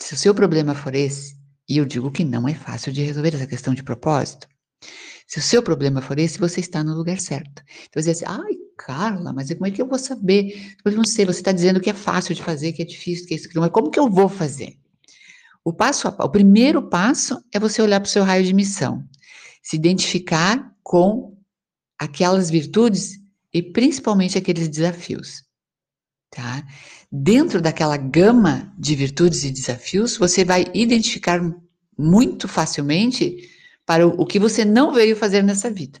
Se 0.00 0.14
o 0.14 0.16
seu 0.16 0.34
problema 0.34 0.74
for 0.74 0.94
esse, 0.94 1.36
e 1.68 1.76
eu 1.76 1.84
digo 1.84 2.10
que 2.10 2.24
não 2.24 2.48
é 2.48 2.54
fácil 2.54 2.92
de 2.92 3.02
resolver 3.02 3.34
essa 3.34 3.46
questão 3.46 3.74
de 3.74 3.82
propósito, 3.82 4.48
se 5.26 5.38
o 5.38 5.42
seu 5.42 5.62
problema 5.62 6.00
for 6.00 6.18
esse, 6.18 6.38
você 6.38 6.60
está 6.60 6.82
no 6.82 6.94
lugar 6.94 7.20
certo. 7.20 7.62
Então, 7.88 8.02
você 8.02 8.12
diz 8.12 8.22
assim, 8.22 8.24
ai, 8.26 8.54
Carla, 8.78 9.32
mas 9.32 9.52
como 9.52 9.66
é 9.66 9.70
que 9.70 9.82
eu 9.82 9.86
vou 9.86 9.98
saber? 9.98 10.74
Eu 10.82 10.92
não 10.92 11.04
sei, 11.04 11.26
você 11.26 11.40
está 11.40 11.52
dizendo 11.52 11.80
que 11.80 11.90
é 11.90 11.94
fácil 11.94 12.34
de 12.34 12.42
fazer, 12.42 12.72
que 12.72 12.80
é 12.80 12.84
difícil, 12.84 13.26
que 13.26 13.34
é 13.34 13.36
isso, 13.36 13.48
não 13.54 13.64
é. 13.64 13.68
Como 13.68 13.90
que 13.90 13.98
eu 14.00 14.08
vou 14.08 14.28
fazer? 14.28 14.78
O 15.62 15.72
passo, 15.72 16.08
o 16.08 16.30
primeiro 16.30 16.88
passo 16.88 17.44
é 17.52 17.58
você 17.58 17.82
olhar 17.82 18.00
para 18.00 18.06
o 18.06 18.10
seu 18.10 18.24
raio 18.24 18.42
de 18.42 18.54
missão, 18.54 19.04
se 19.62 19.76
identificar 19.76 20.74
com 20.82 21.36
aquelas 21.98 22.48
virtudes 22.48 23.18
e 23.52 23.62
principalmente 23.62 24.38
aqueles 24.38 24.66
desafios, 24.66 25.42
tá? 26.30 26.64
Dentro 27.10 27.60
daquela 27.60 27.96
gama 27.96 28.72
de 28.78 28.94
virtudes 28.94 29.42
e 29.44 29.50
desafios, 29.50 30.16
você 30.16 30.44
vai 30.44 30.66
identificar 30.74 31.40
muito 31.96 32.46
facilmente 32.46 33.48
para 33.86 34.06
o, 34.06 34.26
que 34.26 34.38
você 34.38 34.64
não 34.64 34.92
veio 34.92 35.16
fazer 35.16 35.42
nessa 35.42 35.70
vida. 35.70 35.98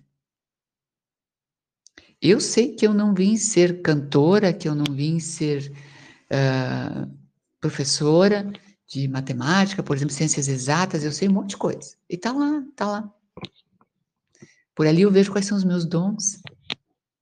Eu 2.20 2.40
sei 2.40 2.74
que 2.74 2.86
eu 2.86 2.92
não 2.92 3.14
vim 3.14 3.36
ser 3.36 3.80
cantora, 3.80 4.52
que 4.52 4.68
eu 4.68 4.74
não 4.74 4.94
vim 4.94 5.18
ser 5.18 5.72
uh, 6.30 7.10
professora 7.60 8.52
de 8.86 9.08
matemática, 9.08 9.82
por 9.82 9.96
exemplo, 9.96 10.14
ciências 10.14 10.48
exatas, 10.48 11.04
eu 11.04 11.12
sei 11.12 11.28
um 11.28 11.32
monte 11.32 11.50
de 11.50 11.56
coisa. 11.56 11.96
E 12.08 12.16
tá 12.16 12.32
lá, 12.32 12.62
tá 12.76 12.86
lá. 12.86 13.14
Por 14.74 14.86
ali 14.86 15.02
eu 15.02 15.10
vejo 15.10 15.32
quais 15.32 15.46
são 15.46 15.56
os 15.56 15.64
meus 15.64 15.84
dons. 15.84 16.40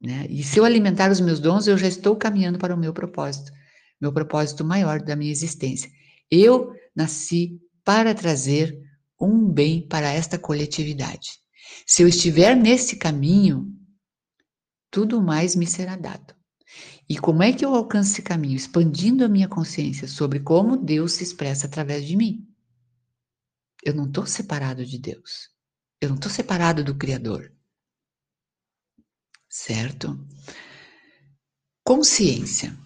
Né? 0.00 0.26
E 0.28 0.42
se 0.42 0.58
eu 0.58 0.64
alimentar 0.64 1.10
os 1.10 1.20
meus 1.20 1.40
dons, 1.40 1.66
eu 1.66 1.78
já 1.78 1.86
estou 1.86 2.16
caminhando 2.16 2.58
para 2.58 2.74
o 2.74 2.78
meu 2.78 2.92
propósito, 2.92 3.52
meu 4.00 4.12
propósito 4.12 4.64
maior 4.64 5.00
da 5.00 5.16
minha 5.16 5.32
existência. 5.32 5.90
Eu 6.30 6.72
nasci 6.94 7.60
para 7.84 8.14
trazer 8.14 8.78
um 9.20 9.50
bem 9.50 9.86
para 9.86 10.10
esta 10.10 10.38
coletividade. 10.38 11.38
Se 11.86 12.02
eu 12.02 12.08
estiver 12.08 12.54
nesse 12.56 12.96
caminho, 12.96 13.72
tudo 14.90 15.22
mais 15.22 15.54
me 15.54 15.66
será 15.66 15.96
dado. 15.96 16.34
E 17.08 17.18
como 17.18 17.42
é 17.42 17.52
que 17.52 17.64
eu 17.64 17.74
alcanço 17.74 18.12
esse 18.12 18.22
caminho? 18.22 18.56
Expandindo 18.56 19.24
a 19.24 19.28
minha 19.28 19.48
consciência 19.48 20.08
sobre 20.08 20.40
como 20.40 20.76
Deus 20.76 21.12
se 21.12 21.22
expressa 21.22 21.66
através 21.66 22.04
de 22.04 22.16
mim. 22.16 22.48
Eu 23.84 23.94
não 23.94 24.06
estou 24.06 24.26
separado 24.26 24.84
de 24.84 24.98
Deus. 24.98 25.50
Eu 26.00 26.08
não 26.08 26.16
estou 26.16 26.30
separado 26.30 26.82
do 26.82 26.96
Criador. 26.96 27.52
Certo? 29.48 30.18
Consciência. 31.84 32.76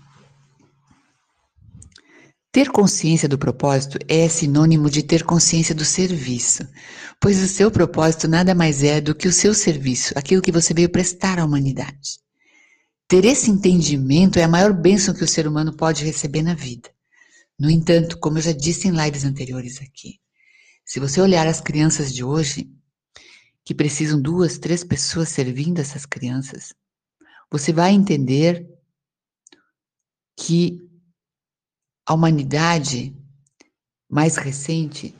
Ter 2.53 2.69
consciência 2.69 3.29
do 3.29 3.39
propósito 3.39 3.97
é 4.09 4.29
sinônimo 4.29 4.91
de 4.91 5.05
ter 5.05 5.23
consciência 5.23 5.73
do 5.73 5.85
serviço, 5.85 6.67
pois 7.21 7.41
o 7.41 7.47
seu 7.47 7.71
propósito 7.71 8.27
nada 8.27 8.57
mais 8.57 8.83
é 8.83 9.01
do 9.01 9.15
que 9.15 9.29
o 9.29 9.33
seu 9.33 9.55
serviço, 9.55 10.13
aquilo 10.17 10.43
que 10.43 10.51
você 10.51 10.75
veio 10.75 10.91
prestar 10.91 11.39
à 11.39 11.45
humanidade. 11.45 12.19
Ter 13.07 13.25
esse 13.25 13.51
entendimento 13.51 14.39
é 14.39 14.43
a 14.43 14.49
maior 14.49 14.73
bênção 14.73 15.15
que 15.15 15.23
o 15.23 15.29
ser 15.29 15.47
humano 15.47 15.77
pode 15.77 16.05
receber 16.05 16.43
na 16.43 16.55
vida. 16.55 16.91
No 17.57 17.71
entanto, 17.71 18.19
como 18.19 18.39
eu 18.39 18.43
já 18.43 18.53
disse 18.53 18.89
em 18.89 18.93
lives 18.93 19.25
anteriores 19.25 19.81
aqui, 19.81 20.19
se 20.85 20.99
você 20.99 21.21
olhar 21.21 21.47
as 21.47 21.61
crianças 21.61 22.13
de 22.13 22.25
hoje, 22.25 22.69
que 23.65 23.75
precisam 23.75 24.21
duas, 24.21 24.59
três 24.59 24.83
pessoas 24.83 25.29
servindo 25.29 25.79
essas 25.79 26.05
crianças, 26.05 26.75
você 27.49 27.73
vai 27.73 27.93
entender 27.93 28.67
que 30.37 30.90
a 32.11 32.13
humanidade 32.13 33.17
mais 34.11 34.37
recente 34.37 35.15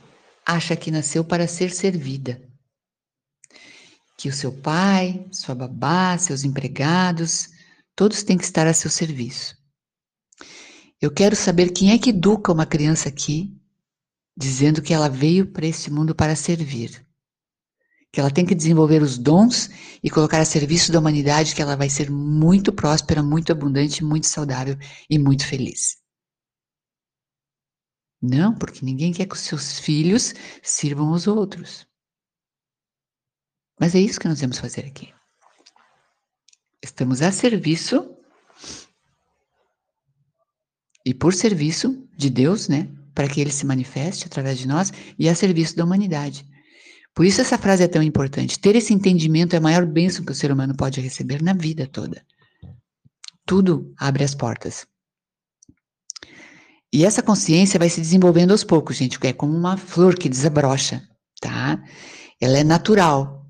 acha 0.45 0.75
que 0.75 0.91
nasceu 0.91 1.23
para 1.23 1.47
ser 1.47 1.71
servida. 1.71 2.41
Que 4.17 4.27
o 4.27 4.33
seu 4.33 4.51
pai, 4.51 5.25
sua 5.31 5.55
babá, 5.55 6.17
seus 6.17 6.43
empregados, 6.43 7.47
todos 7.95 8.23
têm 8.23 8.37
que 8.37 8.43
estar 8.43 8.67
a 8.67 8.73
seu 8.73 8.91
serviço. 8.91 9.55
Eu 11.01 11.09
quero 11.09 11.33
saber 11.33 11.69
quem 11.71 11.93
é 11.93 11.97
que 11.97 12.09
educa 12.09 12.51
uma 12.51 12.65
criança 12.65 13.07
aqui, 13.07 13.57
dizendo 14.35 14.81
que 14.81 14.93
ela 14.93 15.07
veio 15.07 15.47
para 15.49 15.67
esse 15.67 15.89
mundo 15.89 16.13
para 16.13 16.35
servir. 16.35 17.07
Que 18.11 18.19
ela 18.19 18.29
tem 18.29 18.45
que 18.45 18.53
desenvolver 18.53 19.01
os 19.01 19.17
dons 19.17 19.69
e 20.03 20.09
colocar 20.09 20.41
a 20.41 20.45
serviço 20.45 20.91
da 20.91 20.99
humanidade, 20.99 21.55
que 21.55 21.61
ela 21.61 21.77
vai 21.77 21.89
ser 21.89 22.11
muito 22.11 22.73
próspera, 22.73 23.23
muito 23.23 23.49
abundante, 23.49 24.03
muito 24.03 24.27
saudável 24.27 24.77
e 25.09 25.17
muito 25.17 25.47
feliz. 25.47 26.00
Não, 28.21 28.53
porque 28.53 28.85
ninguém 28.85 29.11
quer 29.11 29.25
que 29.25 29.33
os 29.33 29.41
seus 29.41 29.79
filhos 29.79 30.33
sirvam 30.61 31.11
os 31.11 31.25
outros. 31.25 31.87
Mas 33.79 33.95
é 33.95 33.99
isso 33.99 34.19
que 34.19 34.27
nós 34.27 34.39
vamos 34.39 34.59
fazer 34.59 34.85
aqui. 34.85 35.11
Estamos 36.83 37.21
a 37.21 37.31
serviço 37.31 38.15
e 41.03 41.13
por 41.13 41.33
serviço 41.33 42.07
de 42.15 42.29
Deus, 42.29 42.67
né? 42.67 42.89
Para 43.15 43.27
que 43.27 43.41
ele 43.41 43.51
se 43.51 43.65
manifeste 43.65 44.25
através 44.25 44.59
de 44.59 44.67
nós 44.67 44.93
e 45.17 45.27
a 45.27 45.33
serviço 45.33 45.75
da 45.75 45.83
humanidade. 45.83 46.45
Por 47.13 47.25
isso 47.25 47.41
essa 47.41 47.57
frase 47.57 47.83
é 47.83 47.87
tão 47.87 48.03
importante. 48.03 48.59
Ter 48.59 48.75
esse 48.75 48.93
entendimento 48.93 49.53
é 49.53 49.57
a 49.57 49.61
maior 49.61 49.85
bênção 49.85 50.23
que 50.23 50.31
o 50.31 50.35
ser 50.35 50.51
humano 50.51 50.75
pode 50.75 51.01
receber 51.01 51.41
na 51.41 51.53
vida 51.53 51.87
toda. 51.87 52.23
Tudo 53.45 53.93
abre 53.97 54.23
as 54.23 54.35
portas. 54.35 54.87
E 56.93 57.05
essa 57.05 57.23
consciência 57.23 57.79
vai 57.79 57.89
se 57.89 58.01
desenvolvendo 58.01 58.51
aos 58.51 58.63
poucos, 58.63 58.97
gente, 58.97 59.17
é 59.21 59.31
como 59.31 59.55
uma 59.55 59.77
flor 59.77 60.17
que 60.17 60.27
desabrocha, 60.27 61.01
tá? 61.39 61.81
Ela 62.39 62.57
é 62.57 62.63
natural. 62.63 63.47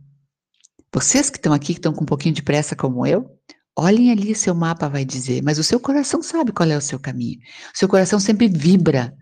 Vocês 0.93 1.29
que 1.29 1.37
estão 1.37 1.51
aqui, 1.51 1.73
que 1.73 1.79
estão 1.79 1.93
com 1.93 2.03
um 2.03 2.05
pouquinho 2.05 2.35
de 2.35 2.43
pressa 2.43 2.75
como 2.75 3.05
eu, 3.05 3.35
olhem 3.75 4.11
ali, 4.11 4.35
seu 4.35 4.53
mapa 4.53 4.87
vai 4.87 5.03
dizer, 5.03 5.41
mas 5.41 5.57
o 5.57 5.63
seu 5.63 5.79
coração 5.79 6.21
sabe 6.21 6.51
qual 6.51 6.69
é 6.69 6.77
o 6.77 6.81
seu 6.81 6.99
caminho. 6.99 7.39
O 7.73 7.77
seu 7.77 7.87
coração 7.87 8.19
sempre 8.19 8.47
vibra 8.47 9.17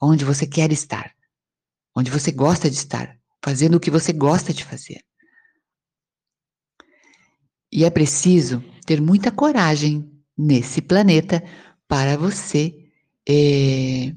onde 0.00 0.24
você 0.24 0.46
quer 0.46 0.70
estar, 0.70 1.12
onde 1.96 2.10
você 2.10 2.30
gosta 2.30 2.70
de 2.70 2.76
estar, 2.76 3.18
fazendo 3.42 3.76
o 3.76 3.80
que 3.80 3.90
você 3.90 4.12
gosta 4.12 4.52
de 4.52 4.64
fazer. 4.64 5.00
E 7.72 7.84
é 7.84 7.90
preciso 7.90 8.62
ter 8.86 9.00
muita 9.00 9.32
coragem 9.32 10.08
nesse 10.38 10.80
planeta 10.80 11.42
para 11.88 12.16
você 12.16 12.83
é, 13.28 14.14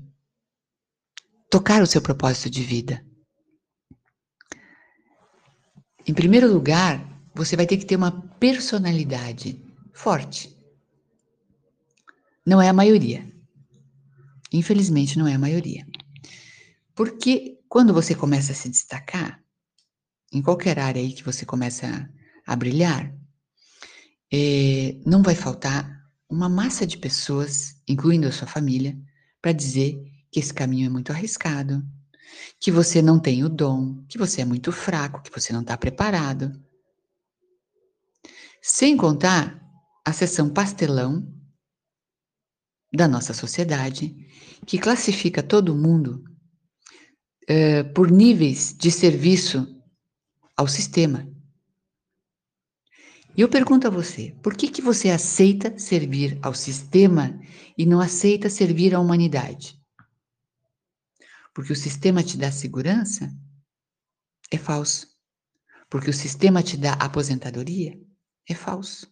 tocar 1.50 1.82
o 1.82 1.88
seu 1.88 2.02
propósito 2.02 2.50
de 2.50 2.63
vida. 2.63 3.06
Em 6.06 6.13
primeiro 6.13 6.52
lugar, 6.52 7.22
você 7.34 7.56
vai 7.56 7.65
ter 7.65 7.78
que 7.78 7.86
ter 7.86 7.96
uma 7.96 8.12
personalidade 8.39 9.62
forte. 9.93 10.56
Não 12.46 12.62
é 12.62 12.70
a 12.70 12.74
maioria. 12.74 13.30
Infelizmente, 14.54 15.20
não 15.20 15.28
é 15.28 15.36
a 15.36 15.39
maioria. 15.39 15.86
Porque 16.96 17.60
quando 17.67 17.93
você 17.93 18.15
começa 18.15 18.54
a 18.54 18.56
se 18.56 18.70
destacar, 18.70 19.43
em 20.32 20.41
qualquer 20.41 20.80
área 20.80 21.02
aí 21.02 21.13
que 21.13 21.24
você 21.24 21.46
começa 21.46 22.10
a, 22.46 22.56
brilhar, 22.56 23.13
é, 24.32 24.98
não 25.06 25.22
vai 25.22 25.36
faltar 25.36 25.96
uma 26.29 26.49
massa 26.49 26.85
de 26.85 26.97
pessoas, 26.97 27.81
incluindo 27.87 28.27
a 28.27 28.31
sua 28.31 28.47
família, 28.47 28.97
para 29.41 29.51
dizer 29.51 29.95
que 30.31 30.39
esse 30.39 30.53
caminho 30.53 30.87
é 30.87 30.89
muito 30.89 31.11
arriscado, 31.11 31.83
que 32.59 32.71
você 32.71 33.01
não 33.01 33.19
tem 33.19 33.43
o 33.43 33.49
dom, 33.49 34.03
que 34.07 34.17
você 34.17 34.41
é 34.41 34.45
muito 34.45 34.71
fraco, 34.71 35.21
que 35.21 35.31
você 35.31 35.53
não 35.53 35.61
está 35.61 35.77
preparado. 35.77 36.51
Sem 38.61 38.97
contar 38.97 39.61
a 40.05 40.11
sessão 40.11 40.49
pastelão 40.49 41.33
da 42.93 43.07
nossa 43.07 43.33
sociedade, 43.33 44.15
que 44.65 44.77
classifica 44.77 45.43
todo 45.43 45.75
mundo 45.75 46.23
uh, 47.49 47.93
por 47.93 48.09
níveis 48.09 48.73
de 48.77 48.91
serviço 48.91 49.67
ao 50.55 50.67
sistema. 50.67 51.27
E 53.38 53.41
eu 53.41 53.47
pergunto 53.47 53.86
a 53.86 53.91
você, 53.91 54.36
por 54.41 54.58
que, 54.58 54.67
que 54.67 54.82
você 54.82 55.12
aceita 55.12 55.78
servir 55.78 56.39
ao 56.41 56.54
sistema 56.56 57.39
e 57.78 57.86
não 57.86 58.02
aceita 58.02 58.50
servir 58.50 58.95
à 58.95 59.00
humanidade? 59.00 59.80
Porque 61.54 61.71
o 61.71 61.76
sistema 61.76 62.23
te 62.23 62.38
dá 62.38 62.52
segurança? 62.52 63.32
É 64.50 64.58
falso. 64.58 65.08
Porque 65.89 66.10
o 66.10 66.13
sistema 66.13 66.63
te 66.63 66.76
dá 66.76 66.93
aposentadoria? 66.93 68.00
É 68.50 68.56
falso. 68.56 69.08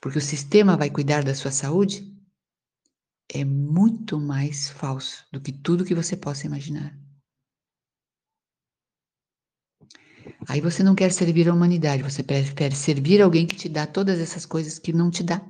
Porque 0.00 0.18
o 0.18 0.22
sistema 0.22 0.76
vai 0.76 0.90
cuidar 0.90 1.24
da 1.24 1.34
sua 1.34 1.50
saúde? 1.50 2.10
é 3.32 3.44
muito 3.44 4.18
mais 4.18 4.68
falso 4.68 5.24
do 5.32 5.40
que 5.40 5.52
tudo 5.52 5.84
que 5.84 5.94
você 5.94 6.16
possa 6.16 6.46
imaginar. 6.46 6.98
Aí 10.48 10.60
você 10.60 10.82
não 10.82 10.94
quer 10.94 11.12
servir 11.12 11.48
a 11.48 11.54
humanidade, 11.54 12.02
você 12.02 12.22
prefere 12.22 12.74
servir 12.74 13.20
alguém 13.20 13.46
que 13.46 13.56
te 13.56 13.68
dá 13.68 13.86
todas 13.86 14.18
essas 14.18 14.46
coisas 14.46 14.78
que 14.78 14.92
não 14.92 15.10
te 15.10 15.22
dá. 15.22 15.44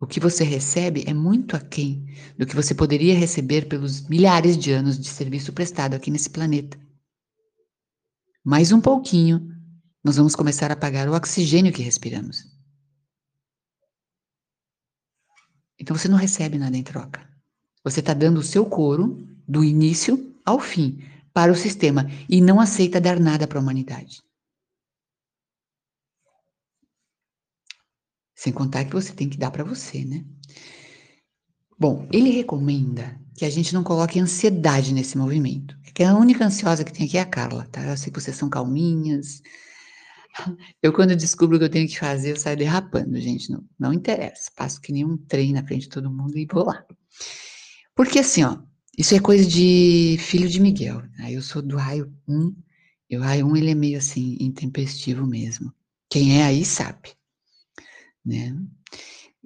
O 0.00 0.06
que 0.06 0.18
você 0.18 0.42
recebe 0.42 1.04
é 1.06 1.12
muito 1.12 1.54
aquém 1.54 2.06
do 2.38 2.46
que 2.46 2.56
você 2.56 2.74
poderia 2.74 3.14
receber 3.14 3.68
pelos 3.68 4.08
milhares 4.08 4.56
de 4.56 4.72
anos 4.72 4.98
de 4.98 5.08
serviço 5.08 5.52
prestado 5.52 5.94
aqui 5.94 6.10
nesse 6.10 6.30
planeta. 6.30 6.78
Mais 8.42 8.72
um 8.72 8.80
pouquinho, 8.80 9.54
nós 10.02 10.16
vamos 10.16 10.34
começar 10.34 10.72
a 10.72 10.76
pagar 10.76 11.06
o 11.06 11.14
oxigênio 11.14 11.72
que 11.72 11.82
respiramos. 11.82 12.46
Então 15.78 15.94
você 15.94 16.08
não 16.08 16.16
recebe 16.16 16.56
nada 16.56 16.76
em 16.76 16.82
troca. 16.82 17.28
Você 17.84 18.00
está 18.00 18.14
dando 18.14 18.38
o 18.38 18.42
seu 18.42 18.64
couro 18.64 19.18
do 19.46 19.62
início 19.62 20.34
ao 20.46 20.58
fim 20.58 20.98
para 21.32 21.52
o 21.52 21.56
sistema 21.56 22.06
e 22.28 22.40
não 22.40 22.60
aceita 22.60 23.00
dar 23.00 23.18
nada 23.18 23.46
para 23.46 23.58
a 23.58 23.62
humanidade. 23.62 24.22
Sem 28.34 28.52
contar 28.52 28.84
que 28.84 28.92
você 28.92 29.12
tem 29.12 29.28
que 29.28 29.36
dar 29.36 29.50
para 29.50 29.64
você, 29.64 30.04
né? 30.04 30.24
Bom, 31.78 32.08
ele 32.12 32.30
recomenda 32.30 33.18
que 33.36 33.44
a 33.44 33.50
gente 33.50 33.72
não 33.72 33.82
coloque 33.82 34.20
ansiedade 34.20 34.92
nesse 34.92 35.16
movimento. 35.16 35.74
É 35.86 35.90
que 35.90 36.02
a 36.02 36.14
única 36.14 36.44
ansiosa 36.44 36.84
que 36.84 36.92
tem 36.92 37.06
aqui 37.06 37.16
é 37.16 37.22
a 37.22 37.26
Carla, 37.26 37.66
tá? 37.72 37.82
Eu 37.82 37.96
sei 37.96 38.12
que 38.12 38.20
vocês 38.20 38.36
são 38.36 38.50
calminhas. 38.50 39.42
Eu, 40.82 40.92
quando 40.92 41.16
descubro 41.16 41.56
o 41.56 41.58
que 41.58 41.64
eu 41.64 41.70
tenho 41.70 41.88
que 41.88 41.98
fazer, 41.98 42.30
eu 42.30 42.36
saio 42.36 42.56
derrapando, 42.56 43.20
gente. 43.20 43.50
Não, 43.50 43.64
não 43.78 43.92
interessa. 43.92 44.50
Passo 44.54 44.80
que 44.80 44.92
nem 44.92 45.04
um 45.04 45.16
trem 45.16 45.52
na 45.52 45.66
frente 45.66 45.82
de 45.82 45.88
todo 45.88 46.10
mundo 46.10 46.38
e 46.38 46.46
vou 46.46 46.64
lá. 46.64 46.84
Porque 47.96 48.20
assim, 48.20 48.44
ó, 48.44 48.58
isso 49.00 49.14
é 49.14 49.20
coisa 49.20 49.48
de 49.48 50.16
filho 50.20 50.48
de 50.48 50.60
Miguel. 50.60 51.02
Né? 51.18 51.32
Eu 51.32 51.42
sou 51.42 51.62
do 51.62 51.76
raio 51.76 52.12
1, 52.28 52.54
e 53.10 53.16
o 53.16 53.20
raio 53.20 53.46
1 53.46 53.56
ele 53.56 53.70
é 53.70 53.74
meio 53.74 53.98
assim, 53.98 54.36
intempestivo 54.40 55.26
mesmo. 55.26 55.72
Quem 56.08 56.40
é 56.40 56.44
aí 56.44 56.64
sabe 56.64 57.10
né? 58.24 58.54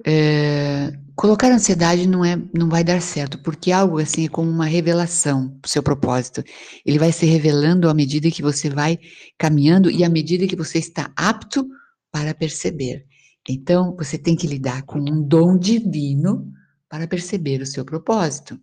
É, 0.05 0.93
colocar 1.15 1.53
ansiedade 1.53 2.09
não 2.09 2.25
é, 2.25 2.37
não 2.53 2.69
vai 2.69 2.83
dar 2.83 3.01
certo, 3.01 3.39
porque 3.39 3.71
algo 3.71 3.99
assim 3.99 4.25
é 4.25 4.29
como 4.29 4.51
uma 4.51 4.67
revelação 4.67 5.57
do 5.63 5.69
seu 5.69 5.83
propósito. 5.83 6.43
Ele 6.85 6.99
vai 6.99 7.13
se 7.13 7.27
revelando 7.27 7.89
à 7.89 7.95
medida 7.95 8.31
que 8.31 8.43
você 8.43 8.69
vai 8.69 8.99
caminhando 9.39 9.91
e 9.91 10.03
à 10.03 10.09
medida 10.09 10.47
que 10.47 10.57
você 10.57 10.79
está 10.79 11.13
apto 11.15 11.69
para 12.11 12.35
perceber. 12.35 13.07
Então, 13.49 13.95
você 13.97 14.19
tem 14.19 14.35
que 14.35 14.47
lidar 14.47 14.83
com 14.83 14.99
um 14.99 15.23
dom 15.23 15.57
divino 15.57 16.51
para 16.89 17.07
perceber 17.07 17.61
o 17.61 17.67
seu 17.67 17.85
propósito. 17.85 18.59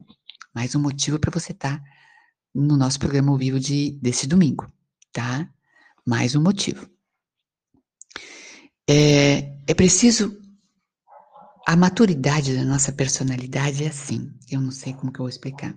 Mais 0.53 0.75
um 0.75 0.79
motivo 0.79 1.17
para 1.17 1.31
você 1.31 1.51
estar 1.53 1.77
tá 1.77 1.83
no 2.53 2.75
nosso 2.75 2.99
programa 2.99 3.31
ao 3.31 3.37
vivo 3.37 3.59
de, 3.59 3.91
desse 4.01 4.27
domingo, 4.27 4.71
tá? 5.13 5.49
Mais 6.05 6.35
um 6.35 6.41
motivo. 6.41 6.89
É, 8.89 9.53
é 9.67 9.73
preciso. 9.73 10.37
A 11.65 11.75
maturidade 11.75 12.55
da 12.55 12.65
nossa 12.65 12.91
personalidade 12.91 13.83
é 13.83 13.87
assim. 13.87 14.29
Eu 14.49 14.59
não 14.59 14.71
sei 14.71 14.93
como 14.93 15.11
que 15.11 15.19
eu 15.19 15.23
vou 15.23 15.29
explicar. 15.29 15.73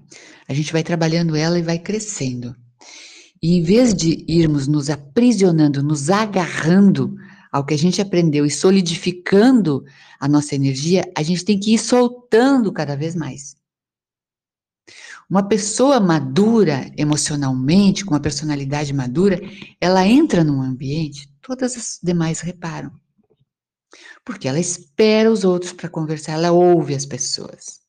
A 0.49 0.55
gente 0.55 0.73
vai 0.73 0.83
trabalhando 0.83 1.37
ela 1.37 1.59
e 1.59 1.63
vai 1.63 1.79
crescendo. 1.79 2.57
E 3.41 3.59
em 3.59 3.63
vez 3.63 3.95
de 3.95 4.25
irmos 4.27 4.67
nos 4.67 4.91
aprisionando, 4.91 5.83
nos 5.83 6.11
agarrando 6.11 7.15
ao 7.53 7.65
que 7.65 7.75
a 7.75 7.79
gente 7.79 8.01
aprendeu 8.01 8.45
e 8.45 8.51
solidificando 8.51 9.85
a 10.19 10.27
nossa 10.27 10.57
energia, 10.57 11.05
a 11.17 11.23
gente 11.23 11.45
tem 11.45 11.61
que 11.61 11.75
ir 11.75 11.79
soltando 11.79 12.73
cada 12.73 12.97
vez 12.97 13.15
mais. 13.15 13.55
Uma 15.35 15.49
pessoa 15.49 15.99
madura 15.99 16.93
emocionalmente, 16.97 18.05
com 18.05 18.15
uma 18.15 18.21
personalidade 18.21 18.93
madura, 18.93 19.41
ela 19.81 20.07
entra 20.07 20.45
num 20.45 20.63
ambiente, 20.63 21.29
todas 21.43 21.77
as 21.77 21.99
demais 22.01 22.39
reparam. 22.39 22.93
Porque 24.25 24.47
ela 24.47 24.61
espera 24.61 25.29
os 25.29 25.43
outros 25.43 25.73
para 25.73 25.89
conversar, 25.89 26.35
ela 26.35 26.53
ouve 26.53 26.95
as 26.95 27.05
pessoas. 27.05 27.81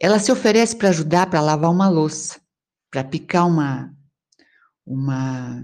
Ela 0.00 0.18
se 0.18 0.32
oferece 0.32 0.74
para 0.74 0.88
ajudar 0.88 1.28
para 1.28 1.42
lavar 1.42 1.70
uma 1.70 1.86
louça, 1.86 2.40
para 2.90 3.04
picar 3.04 3.46
uma 3.46 3.94
uma 4.86 5.62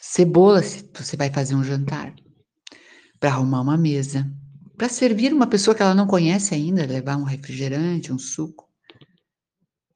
cebola 0.00 0.62
se 0.62 0.88
você 0.94 1.18
vai 1.18 1.30
fazer 1.30 1.54
um 1.54 1.62
jantar, 1.62 2.14
para 3.20 3.28
arrumar 3.28 3.60
uma 3.60 3.76
mesa, 3.76 4.26
para 4.74 4.88
servir 4.88 5.34
uma 5.34 5.46
pessoa 5.46 5.74
que 5.74 5.82
ela 5.82 5.94
não 5.94 6.06
conhece 6.06 6.54
ainda, 6.54 6.86
levar 6.86 7.18
um 7.18 7.24
refrigerante, 7.24 8.10
um 8.10 8.18
suco. 8.18 8.65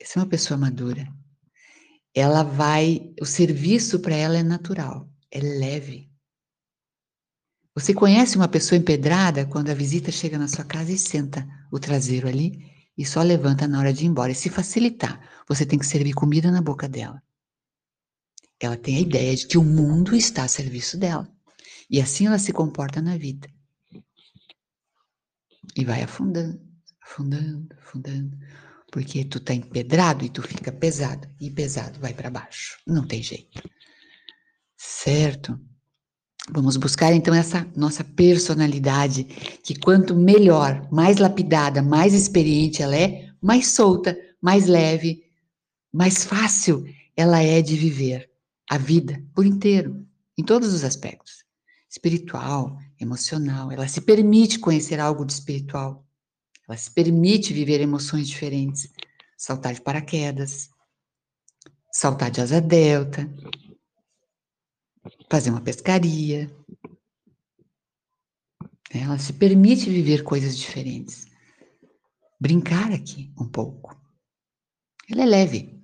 Essa 0.01 0.19
é 0.19 0.23
uma 0.23 0.29
pessoa 0.29 0.57
madura. 0.57 1.07
Ela 2.15 2.43
vai, 2.43 3.13
o 3.21 3.27
serviço 3.27 4.01
para 4.01 4.15
ela 4.15 4.39
é 4.39 4.43
natural, 4.43 5.09
é 5.31 5.41
leve. 5.41 6.11
Você 7.75 7.95
conhece 7.95 8.37
uma 8.37 8.49
pessoa 8.49 8.79
empedrada 8.79 9.47
quando 9.47 9.71
a 9.71 9.75
visita 9.75 10.11
chega 10.11 10.39
na 10.39 10.49
sua 10.49 10.65
casa 10.65 10.91
e 10.91 10.99
senta 10.99 11.47
o 11.71 11.79
traseiro 11.79 12.27
ali 12.27 12.71
e 12.97 13.05
só 13.05 13.23
levanta 13.23 13.69
na 13.69 13.79
hora 13.79 13.93
de 13.93 14.05
ir 14.05 14.09
embora. 14.09 14.33
E 14.33 14.35
se 14.35 14.51
facilitar, 14.51 15.21
você 15.49 15.65
tem 15.65 15.79
que 15.79 15.87
servir 15.87 16.13
comida 16.15 16.51
na 16.51 16.61
boca 16.61 16.89
dela. 16.89 17.23
Ela 18.59 18.77
tem 18.77 18.97
a 18.97 19.01
ideia 19.01 19.35
de 19.37 19.47
que 19.47 19.57
o 19.57 19.65
mundo 19.65 20.15
está 20.17 20.45
a 20.45 20.49
serviço 20.49 20.99
dela. 20.99 21.31
E 21.89 22.01
assim 22.01 22.27
ela 22.27 22.39
se 22.39 22.53
comporta 22.53 23.01
na 23.01 23.17
vida. 23.17 23.49
E 25.77 25.85
vai 25.85 26.03
afundando, 26.03 26.61
afundando, 27.03 27.75
afundando. 27.79 28.37
Porque 28.91 29.25
tu 29.25 29.39
tá 29.41 29.55
empedrado 29.55 30.25
e 30.25 30.29
tu 30.29 30.43
fica 30.43 30.73
pesado. 30.73 31.29
E 31.41 31.51
pesado 31.51 31.99
vai 32.01 32.13
para 32.13 32.31
baixo. 32.31 32.79
Não 32.87 33.07
tem 33.07 33.23
jeito. 33.23 33.63
Certo? 34.77 35.59
Vamos 36.51 36.77
buscar 36.77 37.13
então 37.13 37.33
essa 37.33 37.67
nossa 37.77 38.03
personalidade, 38.03 39.25
que 39.63 39.79
quanto 39.79 40.17
melhor, 40.17 40.89
mais 40.91 41.19
lapidada, 41.19 41.83
mais 41.83 42.13
experiente 42.13 42.83
ela 42.83 42.97
é, 42.97 43.29
mais 43.41 43.69
solta, 43.69 44.19
mais 44.41 44.67
leve, 44.67 45.23
mais 45.93 46.25
fácil 46.25 46.85
ela 47.17 47.43
é 47.43 47.61
de 47.63 47.77
viver 47.77 48.31
a 48.69 48.79
vida 48.79 49.23
por 49.35 49.47
inteiro, 49.47 50.05
em 50.37 50.43
todos 50.43 50.73
os 50.73 50.83
aspectos 50.83 51.45
espiritual, 51.91 52.79
emocional. 53.01 53.73
Ela 53.73 53.89
se 53.89 54.01
permite 54.01 54.59
conhecer 54.61 55.01
algo 55.01 55.25
de 55.25 55.33
espiritual, 55.33 56.07
ela 56.71 56.77
se 56.77 56.89
permite 56.93 57.53
viver 57.53 57.81
emoções 57.81 58.29
diferentes, 58.29 58.89
saltar 59.37 59.75
de 59.75 59.81
paraquedas, 59.81 60.71
saltar 61.93 62.31
de 62.31 62.41
asa 62.41 62.61
delta, 62.61 63.29
fazer 65.29 65.51
uma 65.51 65.61
pescaria. 65.61 66.49
Ela 68.89 69.19
se 69.19 69.33
permite 69.33 69.91
viver 69.91 70.23
coisas 70.23 70.57
diferentes. 70.57 71.27
Brincar 72.41 72.93
aqui 72.93 73.33
um 73.37 73.49
pouco. 73.49 74.01
Ela 75.11 75.23
é 75.23 75.27
leve. 75.27 75.77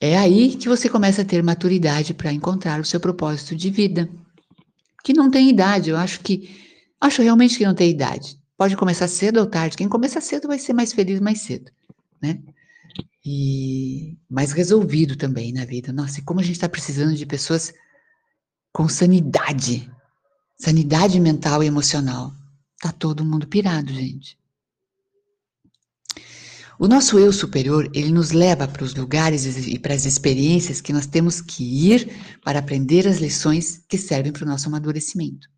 É 0.00 0.16
aí 0.16 0.56
que 0.56 0.70
você 0.70 0.88
começa 0.88 1.20
a 1.20 1.24
ter 1.24 1.42
maturidade 1.42 2.14
para 2.14 2.32
encontrar 2.32 2.80
o 2.80 2.84
seu 2.84 2.98
propósito 2.98 3.54
de 3.54 3.68
vida. 3.68 4.08
Que 5.04 5.12
não 5.12 5.30
tem 5.30 5.50
idade, 5.50 5.90
eu 5.90 5.98
acho 5.98 6.20
que. 6.20 6.58
Acho 6.98 7.20
realmente 7.20 7.58
que 7.58 7.66
não 7.66 7.74
tem 7.74 7.90
idade. 7.90 8.39
Pode 8.60 8.76
começar 8.76 9.08
cedo 9.08 9.40
ou 9.40 9.46
tarde. 9.46 9.74
Quem 9.74 9.88
começa 9.88 10.20
cedo 10.20 10.46
vai 10.46 10.58
ser 10.58 10.74
mais 10.74 10.92
feliz 10.92 11.18
mais 11.18 11.40
cedo, 11.40 11.72
né? 12.20 12.42
E 13.24 14.18
mais 14.28 14.52
resolvido 14.52 15.16
também 15.16 15.50
na 15.50 15.64
vida. 15.64 15.94
Nossa, 15.94 16.20
e 16.20 16.22
como 16.22 16.40
a 16.40 16.42
gente 16.42 16.56
está 16.56 16.68
precisando 16.68 17.16
de 17.16 17.24
pessoas 17.24 17.72
com 18.70 18.86
sanidade, 18.86 19.90
sanidade 20.58 21.18
mental 21.18 21.64
e 21.64 21.68
emocional. 21.68 22.34
Tá 22.82 22.92
todo 22.92 23.24
mundo 23.24 23.46
pirado, 23.46 23.94
gente. 23.94 24.38
O 26.78 26.86
nosso 26.86 27.18
eu 27.18 27.32
superior, 27.32 27.90
ele 27.94 28.12
nos 28.12 28.30
leva 28.30 28.68
para 28.68 28.84
os 28.84 28.94
lugares 28.94 29.46
e 29.68 29.78
para 29.78 29.94
as 29.94 30.04
experiências 30.04 30.82
que 30.82 30.92
nós 30.92 31.06
temos 31.06 31.40
que 31.40 31.64
ir 31.64 32.38
para 32.44 32.58
aprender 32.58 33.08
as 33.08 33.20
lições 33.20 33.82
que 33.88 33.96
servem 33.96 34.32
para 34.32 34.44
o 34.44 34.46
nosso 34.46 34.68
amadurecimento. 34.68 35.48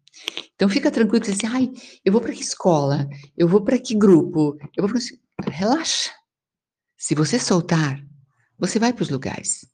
Então 0.54 0.68
fica 0.68 0.90
tranquilo 0.90 1.20
que 1.20 1.26
você 1.26 1.46
assim, 1.46 1.54
ai, 1.54 1.70
eu 2.04 2.12
vou 2.12 2.20
para 2.20 2.32
que 2.32 2.42
escola? 2.42 3.08
Eu 3.36 3.48
vou 3.48 3.62
para 3.62 3.78
que 3.78 3.94
grupo? 3.94 4.56
Eu 4.76 4.86
vou 4.86 4.98
relaxa. 5.48 6.10
Se 6.96 7.14
você 7.14 7.38
soltar, 7.38 8.00
você 8.58 8.78
vai 8.78 8.92
para 8.92 9.02
os 9.02 9.10
lugares 9.10 9.66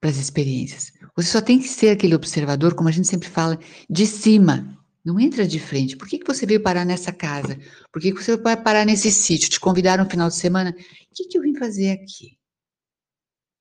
para 0.00 0.10
as 0.10 0.16
experiências. 0.16 0.92
Você 1.14 1.28
só 1.28 1.40
tem 1.40 1.58
que 1.58 1.68
ser 1.68 1.90
aquele 1.90 2.14
observador, 2.14 2.74
como 2.74 2.88
a 2.88 2.92
gente 2.92 3.06
sempre 3.06 3.28
fala, 3.28 3.58
de 3.88 4.06
cima. 4.06 4.76
Não 5.04 5.20
entra 5.20 5.46
de 5.46 5.60
frente. 5.60 5.96
Por 5.96 6.08
que, 6.08 6.18
que 6.18 6.26
você 6.26 6.46
veio 6.46 6.62
parar 6.62 6.84
nessa 6.84 7.12
casa? 7.12 7.58
Por 7.92 8.00
que, 8.00 8.12
que 8.12 8.22
você 8.22 8.36
vai 8.36 8.56
parar 8.56 8.84
nesse 8.84 9.10
sítio? 9.10 9.50
Te 9.50 9.60
convidaram 9.60 10.04
no 10.04 10.10
final 10.10 10.28
de 10.28 10.36
semana? 10.36 10.70
O 10.70 11.14
que, 11.14 11.24
que 11.24 11.38
eu 11.38 11.42
vim 11.42 11.54
fazer 11.54 11.90
aqui? 11.90 12.38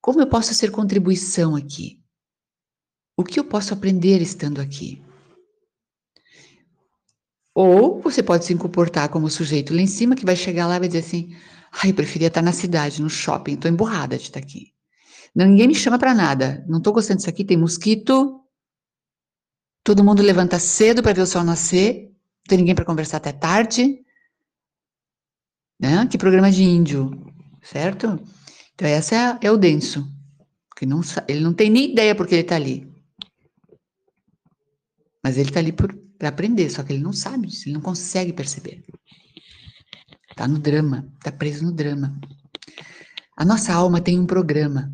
Como 0.02 0.22
eu 0.22 0.28
posso 0.28 0.54
ser 0.54 0.72
contribuição 0.72 1.56
aqui? 1.56 2.02
O 3.17 3.24
que 3.24 3.39
eu 3.39 3.43
posso 3.43 3.74
aprender 3.74 4.22
estando 4.22 4.62
aqui? 4.62 5.04
Ou 7.54 8.02
você 8.02 8.22
pode 8.22 8.46
se 8.46 8.56
comportar 8.56 9.10
como 9.10 9.26
o 9.26 9.30
sujeito 9.30 9.74
lá 9.74 9.82
em 9.82 9.88
cima, 9.88 10.16
que 10.16 10.26
vai 10.26 10.36
chegar 10.36 10.68
lá 10.68 10.76
e 10.76 10.80
vai 10.80 10.88
dizer 10.88 11.00
assim: 11.00 11.36
ai, 11.72 11.92
eu 11.92 11.94
preferia 11.94 12.28
estar 12.28 12.42
na 12.42 12.52
cidade, 12.52 13.02
no 13.02 13.10
shopping, 13.10 13.54
estou 13.54 13.70
emburrada 13.70 14.18
de 14.18 14.24
estar 14.24 14.40
aqui. 14.40 14.74
Ninguém 15.36 15.68
me 15.68 15.76
chama 15.76 16.00
para 16.00 16.14
nada, 16.14 16.66
não 16.68 16.80
estou 16.80 16.94
gostando 16.94 17.18
disso 17.18 17.30
aqui, 17.30 17.46
tem 17.46 17.58
mosquito, 17.58 18.42
todo 19.84 20.04
mundo 20.04 20.22
levanta 20.22 20.60
cedo 20.60 21.04
para 21.04 21.14
ver 21.14 21.22
o 21.22 21.28
sol 21.28 21.44
nascer, 21.44 22.04
não 22.04 22.46
tem 22.48 22.58
ninguém 22.58 22.76
para 22.76 22.86
conversar 22.86 23.18
até 23.18 23.32
tarde. 23.32 24.04
Né? 25.80 26.06
Que 26.08 26.18
programa 26.18 26.52
de 26.52 26.64
índio, 26.64 27.12
certo? 27.62 28.20
Então, 28.74 28.88
essa 28.88 29.16
é, 29.16 29.48
é 29.48 29.52
o 29.52 29.58
denso, 29.58 30.06
que 30.76 30.86
não, 30.86 31.02
ele 31.28 31.42
não 31.42 31.54
tem 31.54 31.70
nem 31.70 31.92
ideia 31.92 32.16
porque 32.16 32.36
ele 32.36 32.42
está 32.42 32.56
ali. 32.56 32.88
Mas 35.24 35.38
ele 35.38 35.50
está 35.50 35.60
ali 35.60 35.74
para 36.20 36.28
aprender, 36.28 36.70
só 36.70 36.84
que 36.84 36.92
ele 36.92 37.02
não 37.02 37.14
sabe 37.14 37.48
disso, 37.48 37.68
ele 37.68 37.76
não 37.76 37.82
consegue 37.82 38.34
perceber. 38.34 38.84
Está 40.30 40.46
no 40.48 40.60
drama, 40.60 41.10
está 41.18 41.32
preso 41.32 41.64
no 41.64 41.72
drama. 41.72 42.20
A 43.38 43.46
nossa 43.46 43.74
alma 43.74 44.02
tem 44.02 44.20
um 44.20 44.26
programa. 44.26 44.94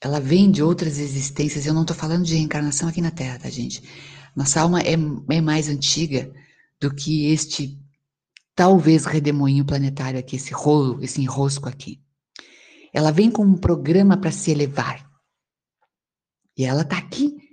Ela 0.00 0.18
vem 0.18 0.50
de 0.50 0.62
outras 0.62 0.98
existências. 0.98 1.66
Eu 1.66 1.74
não 1.74 1.82
estou 1.82 1.96
falando 1.96 2.24
de 2.24 2.34
reencarnação 2.34 2.88
aqui 2.88 3.02
na 3.02 3.10
Terra, 3.10 3.38
tá, 3.38 3.50
gente? 3.50 3.82
Nossa 4.34 4.62
alma 4.62 4.80
é, 4.80 4.94
é 4.94 5.40
mais 5.42 5.68
antiga 5.68 6.32
do 6.80 6.92
que 6.92 7.26
este 7.26 7.78
talvez 8.54 9.04
redemoinho 9.04 9.64
planetário 9.64 10.18
aqui, 10.18 10.36
esse 10.36 10.54
rolo, 10.54 11.02
esse 11.02 11.20
enrosco 11.20 11.68
aqui. 11.68 12.02
Ela 12.94 13.10
vem 13.10 13.30
com 13.30 13.44
um 13.44 13.58
programa 13.58 14.16
para 14.16 14.32
se 14.32 14.50
elevar. 14.50 15.06
E 16.56 16.64
ela 16.64 16.82
está 16.82 16.96
aqui 16.96 17.43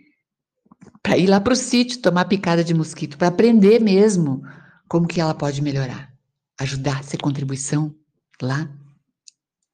para 1.03 1.17
ir 1.17 1.27
lá 1.27 1.39
para 1.39 1.53
o 1.53 1.55
sítio 1.55 2.01
tomar 2.01 2.25
picada 2.25 2.63
de 2.63 2.73
mosquito, 2.73 3.17
para 3.17 3.27
aprender 3.27 3.79
mesmo 3.79 4.43
como 4.87 5.07
que 5.07 5.19
ela 5.21 5.33
pode 5.33 5.61
melhorar, 5.61 6.13
ajudar, 6.59 7.03
ser 7.03 7.17
contribuição 7.17 7.95
lá 8.41 8.69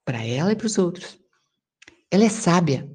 para 0.06 0.24
ela 0.24 0.52
e 0.52 0.56
para 0.56 0.68
os 0.68 0.78
outros. 0.78 1.20
Ela 2.10 2.26
é 2.26 2.30
sábia. 2.30 2.90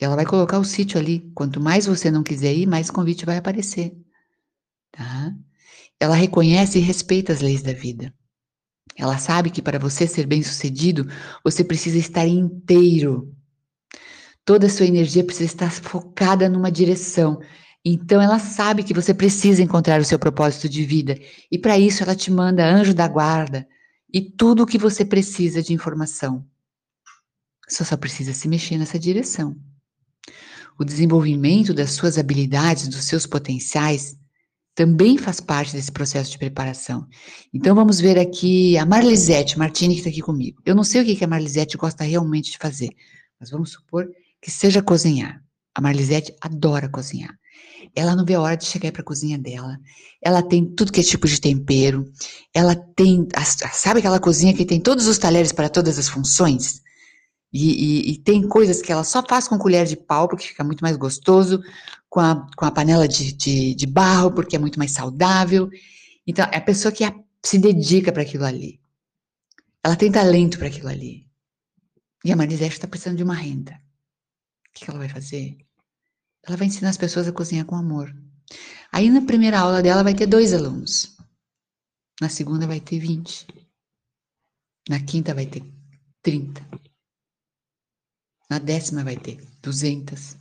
Ela 0.00 0.14
vai 0.14 0.26
colocar 0.26 0.58
o 0.58 0.64
sítio 0.64 0.98
ali. 0.98 1.30
Quanto 1.34 1.60
mais 1.60 1.86
você 1.86 2.10
não 2.10 2.22
quiser 2.22 2.54
ir, 2.54 2.66
mais 2.66 2.90
convite 2.90 3.24
vai 3.24 3.36
aparecer. 3.36 3.96
Tá? 4.92 5.34
Ela 5.98 6.14
reconhece 6.14 6.78
e 6.78 6.82
respeita 6.82 7.32
as 7.32 7.40
leis 7.40 7.62
da 7.62 7.72
vida. 7.72 8.12
Ela 8.96 9.18
sabe 9.18 9.50
que 9.50 9.62
para 9.62 9.78
você 9.78 10.06
ser 10.06 10.26
bem-sucedido, 10.26 11.06
você 11.42 11.64
precisa 11.64 11.98
estar 11.98 12.26
inteiro. 12.26 13.34
Toda 14.44 14.66
a 14.66 14.70
sua 14.70 14.86
energia 14.86 15.24
precisa 15.24 15.46
estar 15.46 15.70
focada 15.70 16.48
numa 16.48 16.70
direção. 16.70 17.40
Então 17.90 18.20
ela 18.20 18.38
sabe 18.38 18.82
que 18.82 18.92
você 18.92 19.14
precisa 19.14 19.62
encontrar 19.62 19.98
o 19.98 20.04
seu 20.04 20.18
propósito 20.18 20.68
de 20.68 20.84
vida. 20.84 21.18
E 21.50 21.58
para 21.58 21.78
isso 21.78 22.02
ela 22.02 22.14
te 22.14 22.30
manda 22.30 22.68
anjo 22.68 22.92
da 22.92 23.08
guarda 23.08 23.66
e 24.12 24.20
tudo 24.20 24.62
o 24.62 24.66
que 24.66 24.76
você 24.76 25.06
precisa 25.06 25.62
de 25.62 25.72
informação. 25.72 26.46
Só 27.66 27.96
precisa 27.96 28.34
se 28.34 28.46
mexer 28.46 28.76
nessa 28.76 28.98
direção. 28.98 29.56
O 30.78 30.84
desenvolvimento 30.84 31.72
das 31.72 31.92
suas 31.92 32.18
habilidades, 32.18 32.88
dos 32.88 33.04
seus 33.04 33.26
potenciais, 33.26 34.18
também 34.74 35.16
faz 35.16 35.40
parte 35.40 35.72
desse 35.72 35.90
processo 35.90 36.30
de 36.30 36.38
preparação. 36.38 37.06
Então 37.54 37.74
vamos 37.74 38.00
ver 38.00 38.18
aqui 38.18 38.76
a 38.76 38.84
Marlisete 38.84 39.58
Martini 39.58 39.94
que 39.94 40.00
está 40.00 40.10
aqui 40.10 40.20
comigo. 40.20 40.60
Eu 40.64 40.74
não 40.74 40.84
sei 40.84 41.00
o 41.00 41.04
que, 41.06 41.16
que 41.16 41.24
a 41.24 41.28
Marlisete 41.28 41.78
gosta 41.78 42.04
realmente 42.04 42.52
de 42.52 42.58
fazer, 42.58 42.90
mas 43.40 43.50
vamos 43.50 43.72
supor 43.72 44.06
que 44.42 44.50
seja 44.50 44.82
cozinhar. 44.82 45.42
A 45.78 45.80
Marlisete 45.80 46.34
adora 46.40 46.88
cozinhar. 46.88 47.38
Ela 47.94 48.16
não 48.16 48.24
vê 48.24 48.34
a 48.34 48.40
hora 48.40 48.56
de 48.56 48.64
chegar 48.64 48.90
para 48.90 49.00
a 49.00 49.04
cozinha 49.04 49.38
dela. 49.38 49.78
Ela 50.20 50.42
tem 50.42 50.66
tudo 50.66 50.90
que 50.90 50.98
é 50.98 51.04
tipo 51.04 51.28
de 51.28 51.40
tempero. 51.40 52.04
Ela 52.52 52.74
tem, 52.74 53.28
sabe 53.72 54.00
aquela 54.00 54.18
cozinha 54.18 54.52
que 54.52 54.64
tem 54.64 54.80
todos 54.80 55.06
os 55.06 55.18
talheres 55.18 55.52
para 55.52 55.68
todas 55.68 55.96
as 55.96 56.08
funções? 56.08 56.82
E, 57.52 57.70
e, 57.70 58.10
e, 58.10 58.18
tem 58.18 58.48
coisas 58.48 58.82
que 58.82 58.90
ela 58.90 59.04
só 59.04 59.24
faz 59.24 59.46
com 59.46 59.56
colher 59.56 59.86
de 59.86 59.96
pau, 59.96 60.26
porque 60.26 60.48
fica 60.48 60.64
muito 60.64 60.80
mais 60.80 60.96
gostoso, 60.96 61.62
com 62.10 62.18
a, 62.18 62.44
com 62.56 62.64
a 62.64 62.72
panela 62.72 63.06
de, 63.06 63.32
de, 63.32 63.72
de 63.76 63.86
barro, 63.86 64.32
porque 64.32 64.56
é 64.56 64.58
muito 64.58 64.80
mais 64.80 64.90
saudável. 64.90 65.70
Então, 66.26 66.44
é 66.50 66.56
a 66.56 66.60
pessoa 66.60 66.90
que 66.90 67.04
se 67.40 67.56
dedica 67.56 68.10
para 68.10 68.22
aquilo 68.22 68.44
ali. 68.44 68.80
Ela 69.84 69.94
tem 69.94 70.10
talento 70.10 70.58
para 70.58 70.66
aquilo 70.66 70.88
ali. 70.88 71.24
E 72.24 72.32
a 72.32 72.36
Marisete 72.36 72.72
está 72.72 72.88
precisando 72.88 73.18
de 73.18 73.22
uma 73.22 73.36
renda. 73.36 73.80
O 74.68 74.72
que, 74.74 74.84
que 74.84 74.90
ela 74.90 74.98
vai 74.98 75.08
fazer? 75.08 75.67
Ela 76.46 76.56
vai 76.56 76.66
ensinar 76.66 76.90
as 76.90 76.96
pessoas 76.96 77.28
a 77.28 77.32
cozinhar 77.32 77.66
com 77.66 77.76
amor. 77.76 78.14
Aí 78.92 79.10
na 79.10 79.20
primeira 79.24 79.60
aula 79.60 79.82
dela 79.82 80.02
vai 80.02 80.14
ter 80.14 80.26
dois 80.26 80.52
alunos. 80.54 81.16
Na 82.20 82.28
segunda 82.28 82.66
vai 82.66 82.80
ter 82.80 82.98
20. 82.98 83.46
Na 84.88 85.04
quinta 85.04 85.34
vai 85.34 85.46
ter 85.46 85.62
30. 86.22 86.66
Na 88.50 88.58
décima 88.58 89.04
vai 89.04 89.16
ter 89.16 89.36
200. 89.60 90.36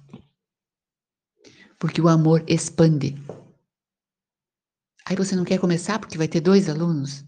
Porque 1.78 2.02
o 2.02 2.08
amor 2.08 2.44
expande. 2.48 3.16
Aí 5.06 5.16
você 5.16 5.36
não 5.36 5.46
quer 5.46 5.60
começar 5.60 6.00
porque 6.00 6.18
vai 6.18 6.28
ter 6.28 6.42
dois 6.42 6.70
alunos? 6.70 7.22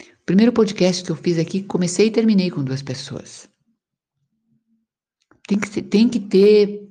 O 0.00 0.24
primeiro 0.24 0.52
podcast 0.52 1.02
que 1.04 1.10
eu 1.10 1.16
fiz 1.16 1.38
aqui, 1.38 1.62
comecei 1.62 2.06
e 2.06 2.12
terminei 2.12 2.50
com 2.50 2.62
duas 2.62 2.82
pessoas. 2.82 3.48
Tem 5.48 5.58
que, 5.58 5.82
tem 5.82 6.08
que 6.10 6.20
ter 6.20 6.86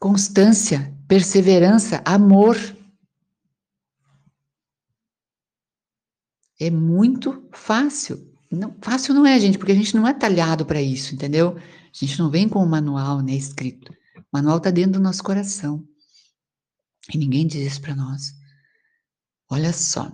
constância, 0.00 0.92
perseverança, 1.06 2.02
amor. 2.04 2.56
É 6.58 6.68
muito 6.68 7.48
fácil. 7.52 8.36
Não, 8.50 8.76
fácil 8.82 9.14
não 9.14 9.24
é, 9.24 9.38
gente, 9.38 9.58
porque 9.58 9.70
a 9.70 9.76
gente 9.76 9.94
não 9.94 10.08
é 10.08 10.12
talhado 10.12 10.66
para 10.66 10.82
isso, 10.82 11.14
entendeu? 11.14 11.56
A 11.56 12.04
gente 12.04 12.18
não 12.18 12.28
vem 12.28 12.48
com 12.48 12.58
o 12.58 12.68
manual, 12.68 13.20
né, 13.20 13.34
escrito. 13.34 13.92
O 14.16 14.24
manual 14.32 14.56
está 14.56 14.72
dentro 14.72 14.94
do 14.94 15.00
nosso 15.00 15.22
coração. 15.22 15.86
E 17.14 17.16
ninguém 17.16 17.46
diz 17.46 17.74
isso 17.74 17.80
para 17.80 17.94
nós. 17.94 18.34
Olha 19.48 19.72
só. 19.72 20.10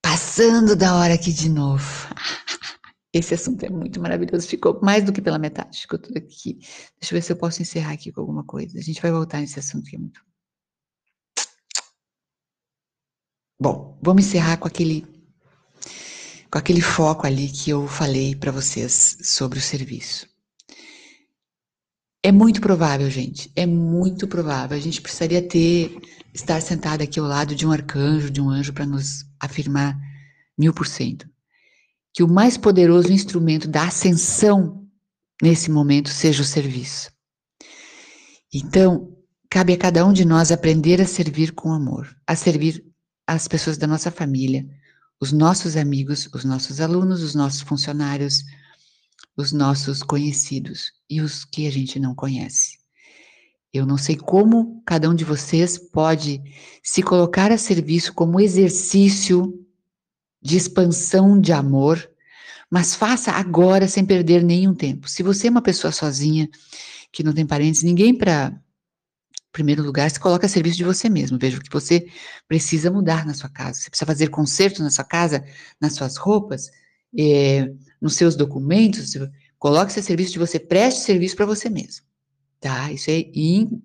Passando 0.00 0.76
da 0.76 0.94
hora 0.94 1.14
aqui 1.14 1.32
de 1.32 1.48
novo. 1.48 1.84
Esse 3.12 3.34
assunto 3.34 3.64
é 3.64 3.70
muito 3.70 4.00
maravilhoso. 4.00 4.46
Ficou 4.46 4.80
mais 4.82 5.04
do 5.04 5.12
que 5.12 5.22
pela 5.22 5.38
metade. 5.38 5.80
Ficou 5.80 5.98
tudo 5.98 6.18
aqui. 6.18 6.58
Deixa 7.00 7.14
eu 7.14 7.18
ver 7.18 7.22
se 7.22 7.32
eu 7.32 7.36
posso 7.36 7.62
encerrar 7.62 7.92
aqui 7.92 8.12
com 8.12 8.20
alguma 8.20 8.44
coisa. 8.44 8.78
A 8.78 8.82
gente 8.82 9.00
vai 9.00 9.10
voltar 9.10 9.40
nesse 9.40 9.58
assunto 9.58 9.88
que 9.88 9.96
é 9.96 9.98
muito. 9.98 10.20
Bom, 13.60 13.98
vamos 14.02 14.24
encerrar 14.24 14.56
com 14.58 14.68
aquele 14.68 15.06
com 16.50 16.58
aquele 16.58 16.80
foco 16.80 17.26
ali 17.26 17.48
que 17.48 17.70
eu 17.70 17.86
falei 17.86 18.34
para 18.34 18.50
vocês 18.50 19.18
sobre 19.22 19.58
o 19.58 19.62
serviço. 19.62 20.26
É 22.22 22.32
muito 22.32 22.60
provável, 22.60 23.08
gente, 23.10 23.50
é 23.54 23.66
muito 23.66 24.26
provável. 24.26 24.76
A 24.76 24.80
gente 24.80 25.00
precisaria 25.00 25.46
ter, 25.46 25.96
estar 26.34 26.60
sentado 26.60 27.02
aqui 27.02 27.20
ao 27.20 27.26
lado 27.26 27.54
de 27.54 27.66
um 27.66 27.72
arcanjo, 27.72 28.30
de 28.30 28.40
um 28.40 28.48
anjo, 28.48 28.72
para 28.72 28.86
nos 28.86 29.24
afirmar 29.40 29.98
mil 30.58 30.72
por 30.72 30.86
cento. 30.86 31.28
Que 32.18 32.24
o 32.24 32.28
mais 32.28 32.56
poderoso 32.58 33.12
instrumento 33.12 33.68
da 33.68 33.84
ascensão 33.84 34.84
nesse 35.40 35.70
momento 35.70 36.08
seja 36.08 36.42
o 36.42 36.44
serviço. 36.44 37.12
Então, 38.52 39.16
cabe 39.48 39.72
a 39.72 39.78
cada 39.78 40.04
um 40.04 40.12
de 40.12 40.24
nós 40.24 40.50
aprender 40.50 41.00
a 41.00 41.06
servir 41.06 41.52
com 41.52 41.72
amor, 41.72 42.12
a 42.26 42.34
servir 42.34 42.84
as 43.24 43.46
pessoas 43.46 43.78
da 43.78 43.86
nossa 43.86 44.10
família, 44.10 44.68
os 45.20 45.30
nossos 45.30 45.76
amigos, 45.76 46.28
os 46.34 46.44
nossos 46.44 46.80
alunos, 46.80 47.22
os 47.22 47.36
nossos 47.36 47.60
funcionários, 47.60 48.42
os 49.36 49.52
nossos 49.52 50.02
conhecidos 50.02 50.90
e 51.08 51.20
os 51.20 51.44
que 51.44 51.68
a 51.68 51.70
gente 51.70 52.00
não 52.00 52.16
conhece. 52.16 52.78
Eu 53.72 53.86
não 53.86 53.96
sei 53.96 54.16
como 54.16 54.82
cada 54.84 55.08
um 55.08 55.14
de 55.14 55.24
vocês 55.24 55.78
pode 55.78 56.42
se 56.82 57.00
colocar 57.00 57.52
a 57.52 57.56
serviço 57.56 58.12
como 58.12 58.40
exercício 58.40 59.64
de 60.40 60.56
expansão 60.56 61.40
de 61.40 61.52
amor, 61.52 62.08
mas 62.70 62.94
faça 62.94 63.32
agora 63.32 63.88
sem 63.88 64.04
perder 64.04 64.42
nenhum 64.42 64.74
tempo. 64.74 65.08
Se 65.08 65.22
você 65.22 65.48
é 65.48 65.50
uma 65.50 65.62
pessoa 65.62 65.92
sozinha, 65.92 66.48
que 67.10 67.22
não 67.22 67.32
tem 67.32 67.46
parentes, 67.46 67.82
ninguém 67.82 68.14
para 68.14 68.60
primeiro 69.52 69.82
lugar, 69.82 70.08
se 70.10 70.20
coloca 70.20 70.46
a 70.46 70.48
serviço 70.48 70.76
de 70.76 70.84
você 70.84 71.08
mesmo. 71.08 71.38
Veja 71.38 71.58
o 71.58 71.60
que 71.60 71.72
você 71.72 72.06
precisa 72.46 72.90
mudar 72.90 73.26
na 73.26 73.34
sua 73.34 73.48
casa. 73.48 73.80
Você 73.80 73.90
precisa 73.90 74.06
fazer 74.06 74.28
conserto 74.28 74.82
na 74.82 74.90
sua 74.90 75.04
casa, 75.04 75.44
nas 75.80 75.94
suas 75.94 76.16
roupas, 76.16 76.70
é, 77.18 77.68
nos 78.00 78.14
seus 78.14 78.36
documentos. 78.36 79.14
Coloque-se 79.58 79.98
a 79.98 80.02
serviço 80.02 80.32
de 80.32 80.38
você, 80.38 80.60
preste 80.60 81.00
serviço 81.00 81.34
para 81.34 81.46
você 81.46 81.68
mesmo. 81.68 82.04
Tá? 82.60 82.92
Isso 82.92 83.10
é, 83.10 83.18
in, 83.34 83.82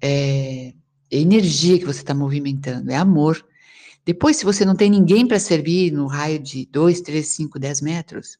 é, 0.00 0.72
é 1.10 1.18
energia 1.18 1.78
que 1.78 1.84
você 1.84 2.00
está 2.00 2.14
movimentando, 2.14 2.90
é 2.90 2.96
amor. 2.96 3.44
Depois, 4.04 4.36
se 4.36 4.44
você 4.44 4.64
não 4.64 4.74
tem 4.74 4.90
ninguém 4.90 5.26
para 5.26 5.38
servir 5.38 5.92
no 5.92 6.06
raio 6.06 6.38
de 6.38 6.66
2, 6.66 7.00
3, 7.00 7.26
5, 7.26 7.58
10 7.58 7.80
metros, 7.80 8.38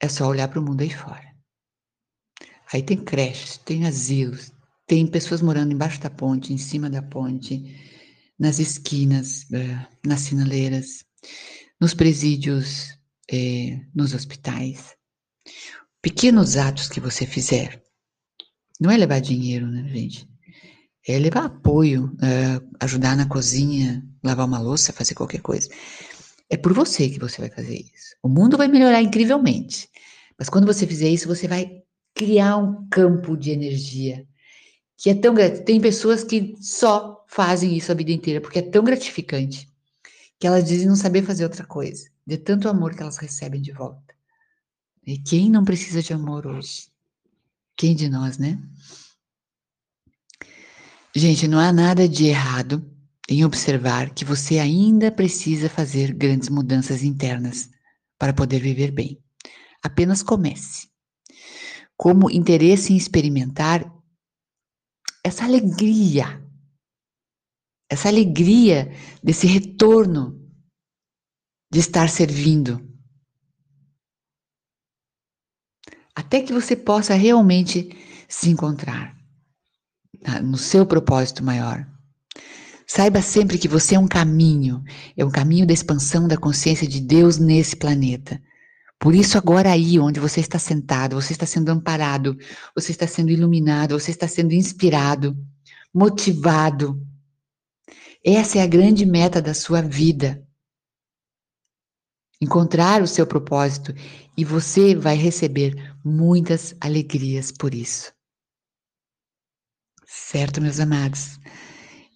é 0.00 0.08
só 0.08 0.26
olhar 0.28 0.48
para 0.48 0.60
o 0.60 0.62
mundo 0.62 0.82
aí 0.82 0.90
fora. 0.90 1.34
Aí 2.72 2.82
tem 2.82 2.96
creches, 2.96 3.58
tem 3.58 3.86
asilos, 3.86 4.52
tem 4.86 5.06
pessoas 5.06 5.42
morando 5.42 5.72
embaixo 5.72 6.00
da 6.00 6.10
ponte, 6.10 6.52
em 6.52 6.58
cima 6.58 6.88
da 6.88 7.02
ponte, 7.02 7.74
nas 8.38 8.58
esquinas, 8.58 9.50
eh, 9.52 9.86
nas 10.04 10.20
sinaleiras, 10.20 11.04
nos 11.80 11.94
presídios, 11.94 12.96
eh, 13.30 13.80
nos 13.94 14.14
hospitais. 14.14 14.94
Pequenos 16.02 16.56
atos 16.56 16.88
que 16.88 17.00
você 17.00 17.26
fizer. 17.26 17.82
Não 18.80 18.90
é 18.90 18.96
levar 18.96 19.20
dinheiro, 19.20 19.66
né, 19.66 19.88
gente? 19.88 20.28
É 21.06 21.18
levar 21.18 21.44
apoio, 21.44 22.16
é 22.22 22.60
ajudar 22.84 23.16
na 23.16 23.28
cozinha, 23.28 24.04
lavar 24.22 24.46
uma 24.46 24.58
louça, 24.58 24.92
fazer 24.92 25.14
qualquer 25.14 25.40
coisa. 25.40 25.68
É 26.50 26.56
por 26.56 26.72
você 26.72 27.08
que 27.08 27.18
você 27.18 27.40
vai 27.40 27.50
fazer 27.50 27.76
isso. 27.76 28.16
O 28.22 28.28
mundo 28.28 28.56
vai 28.56 28.68
melhorar 28.68 29.02
incrivelmente. 29.02 29.88
Mas 30.38 30.48
quando 30.48 30.66
você 30.66 30.86
fizer 30.86 31.08
isso, 31.08 31.28
você 31.28 31.46
vai 31.46 31.82
criar 32.14 32.56
um 32.56 32.88
campo 32.88 33.36
de 33.36 33.50
energia 33.50 34.26
que 34.96 35.10
é 35.10 35.14
tão 35.14 35.34
tem 35.64 35.80
pessoas 35.80 36.24
que 36.24 36.56
só 36.60 37.24
fazem 37.28 37.76
isso 37.76 37.92
a 37.92 37.94
vida 37.94 38.10
inteira 38.12 38.40
porque 38.40 38.60
é 38.60 38.62
tão 38.62 38.82
gratificante 38.82 39.70
que 40.38 40.46
elas 40.46 40.64
dizem 40.64 40.88
não 40.88 40.96
saber 40.96 41.22
fazer 41.22 41.44
outra 41.44 41.64
coisa, 41.64 42.08
de 42.26 42.36
tanto 42.36 42.68
amor 42.68 42.94
que 42.94 43.02
elas 43.02 43.16
recebem 43.16 43.60
de 43.60 43.72
volta. 43.72 44.14
E 45.06 45.18
quem 45.18 45.50
não 45.50 45.64
precisa 45.64 46.02
de 46.02 46.12
amor 46.12 46.46
hoje? 46.46 46.88
Quem 47.76 47.94
de 47.94 48.08
nós, 48.08 48.38
né? 48.38 48.58
Gente, 51.18 51.48
não 51.48 51.58
há 51.58 51.72
nada 51.72 52.06
de 52.06 52.26
errado 52.26 52.84
em 53.26 53.42
observar 53.42 54.12
que 54.12 54.22
você 54.22 54.58
ainda 54.58 55.10
precisa 55.10 55.66
fazer 55.66 56.12
grandes 56.12 56.50
mudanças 56.50 57.02
internas 57.02 57.70
para 58.18 58.34
poder 58.34 58.60
viver 58.60 58.90
bem. 58.90 59.18
Apenas 59.82 60.22
comece. 60.22 60.90
Como 61.96 62.30
interesse 62.30 62.92
em 62.92 62.98
experimentar 62.98 63.90
essa 65.24 65.44
alegria, 65.44 66.46
essa 67.90 68.08
alegria 68.08 68.92
desse 69.22 69.46
retorno 69.46 70.38
de 71.72 71.78
estar 71.78 72.10
servindo. 72.10 72.78
Até 76.14 76.42
que 76.42 76.52
você 76.52 76.76
possa 76.76 77.14
realmente 77.14 77.88
se 78.28 78.50
encontrar 78.50 79.15
no 80.42 80.58
seu 80.58 80.84
propósito 80.84 81.44
maior. 81.44 81.86
Saiba 82.86 83.20
sempre 83.20 83.58
que 83.58 83.66
você 83.66 83.96
é 83.96 83.98
um 83.98 84.06
caminho, 84.06 84.82
é 85.16 85.24
um 85.24 85.30
caminho 85.30 85.66
da 85.66 85.72
expansão 85.72 86.28
da 86.28 86.36
consciência 86.36 86.86
de 86.86 87.00
Deus 87.00 87.36
nesse 87.36 87.74
planeta. 87.74 88.40
Por 88.98 89.14
isso, 89.14 89.36
agora 89.36 89.72
aí 89.72 89.98
onde 89.98 90.20
você 90.20 90.40
está 90.40 90.58
sentado, 90.58 91.16
você 91.16 91.32
está 91.32 91.44
sendo 91.44 91.68
amparado, 91.70 92.36
você 92.74 92.92
está 92.92 93.06
sendo 93.06 93.30
iluminado, 93.30 93.98
você 93.98 94.10
está 94.10 94.28
sendo 94.28 94.52
inspirado, 94.52 95.36
motivado. 95.92 97.00
Essa 98.24 98.58
é 98.58 98.62
a 98.62 98.66
grande 98.66 99.04
meta 99.04 99.42
da 99.42 99.52
sua 99.52 99.82
vida. 99.82 100.42
Encontrar 102.40 103.02
o 103.02 103.06
seu 103.06 103.26
propósito 103.26 103.92
e 104.36 104.44
você 104.44 104.94
vai 104.94 105.16
receber 105.16 105.94
muitas 106.04 106.74
alegrias 106.80 107.50
por 107.50 107.74
isso. 107.74 108.15
Certo, 110.06 110.60
meus 110.60 110.78
amados? 110.78 111.38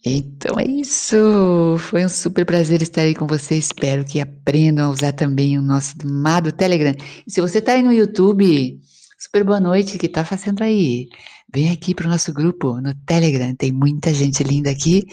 Então 0.05 0.59
é 0.59 0.64
isso. 0.64 1.76
Foi 1.78 2.05
um 2.05 2.09
super 2.09 2.47
prazer 2.47 2.80
estar 2.82 3.03
aí 3.03 3.14
com 3.14 3.26
vocês. 3.26 3.66
Espero 3.66 4.05
que 4.05 4.20
aprendam 4.20 4.86
a 4.86 4.91
usar 4.91 5.12
também 5.12 5.59
o 5.59 5.62
nosso 5.62 5.95
amado 6.03 6.53
Telegram. 6.53 6.95
E 7.26 7.30
se 7.30 7.41
você 7.41 7.59
está 7.59 7.72
aí 7.72 7.82
no 7.82 7.93
YouTube, 7.93 8.80
super 9.18 9.45
boa 9.45 9.61
noite. 9.61 9.99
Que 9.99 10.07
está 10.07 10.24
fazendo 10.24 10.62
aí? 10.62 11.09
Vem 11.53 11.70
aqui 11.70 11.95
para 11.95 12.07
o 12.07 12.11
nosso 12.11 12.32
grupo 12.32 12.80
no 12.80 12.95
Telegram. 13.05 13.55
Tem 13.57 13.72
muita 13.72 14.14
gente 14.14 14.43
linda 14.45 14.70
aqui. 14.70 15.05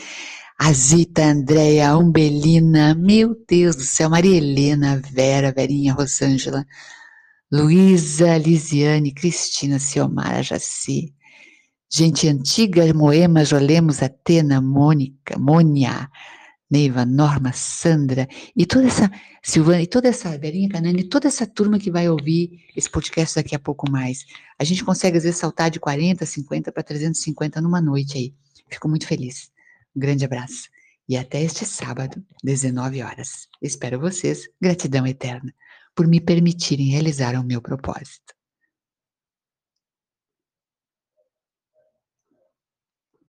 A 0.60 0.72
Zita, 0.72 1.24
Andréia, 1.24 1.98
Umbelina, 1.98 2.96
meu 2.96 3.36
Deus 3.48 3.76
do 3.76 3.84
céu, 3.84 4.10
Maria 4.10 4.38
Helena, 4.38 5.02
Vera, 5.12 5.52
Verinha, 5.52 5.94
Rosângela, 5.94 6.66
Luísa, 7.52 8.38
Lisiane, 8.38 9.14
Cristina, 9.14 9.78
Ciomara, 9.80 10.42
Jaci, 10.42 11.14
Gente 11.90 12.28
antiga, 12.28 12.94
Moema, 12.94 13.46
Jolemos, 13.46 14.04
Atena, 14.04 14.62
Mônica, 14.62 15.40
Mônia, 15.40 16.10
Neiva, 16.70 17.06
Norma, 17.06 17.54
Sandra 17.54 18.28
e 18.56 18.66
toda 18.66 18.88
essa 18.88 19.10
Silvana 19.42 19.82
e 19.82 19.88
toda 19.88 20.10
essa 20.10 20.38
Verinha 20.38 20.68
Canani, 20.68 21.06
toda 21.06 21.28
essa 21.28 21.48
turma 21.48 21.80
que 21.80 21.90
vai 21.90 22.10
ouvir 22.10 22.60
esse 22.76 22.90
podcast 22.90 23.36
daqui 23.36 23.56
a 23.56 23.60
pouco 23.60 23.90
mais. 23.90 24.26
A 24.60 24.66
gente 24.66 24.84
consegue 24.84 25.18
às 25.18 25.24
vezes 25.24 25.40
saltar 25.40 25.72
de 25.72 25.80
40, 25.80 26.26
50 26.26 26.72
para 26.72 26.84
350 26.84 27.62
numa 27.62 27.82
noite 27.82 28.18
aí. 28.18 28.34
Fico 28.70 28.90
muito 28.90 29.08
feliz. 29.08 29.50
Um 29.96 30.00
grande 30.02 30.26
abraço 30.26 30.70
e 31.08 31.16
até 31.16 31.42
este 31.42 31.66
sábado, 31.66 32.22
19 32.44 33.02
horas. 33.02 33.48
Espero 33.62 34.00
vocês. 34.00 34.44
Gratidão 34.62 35.08
eterna 35.08 35.54
por 35.96 36.06
me 36.06 36.20
permitirem 36.20 36.90
realizar 36.90 37.40
o 37.40 37.44
meu 37.44 37.62
propósito. 37.62 38.37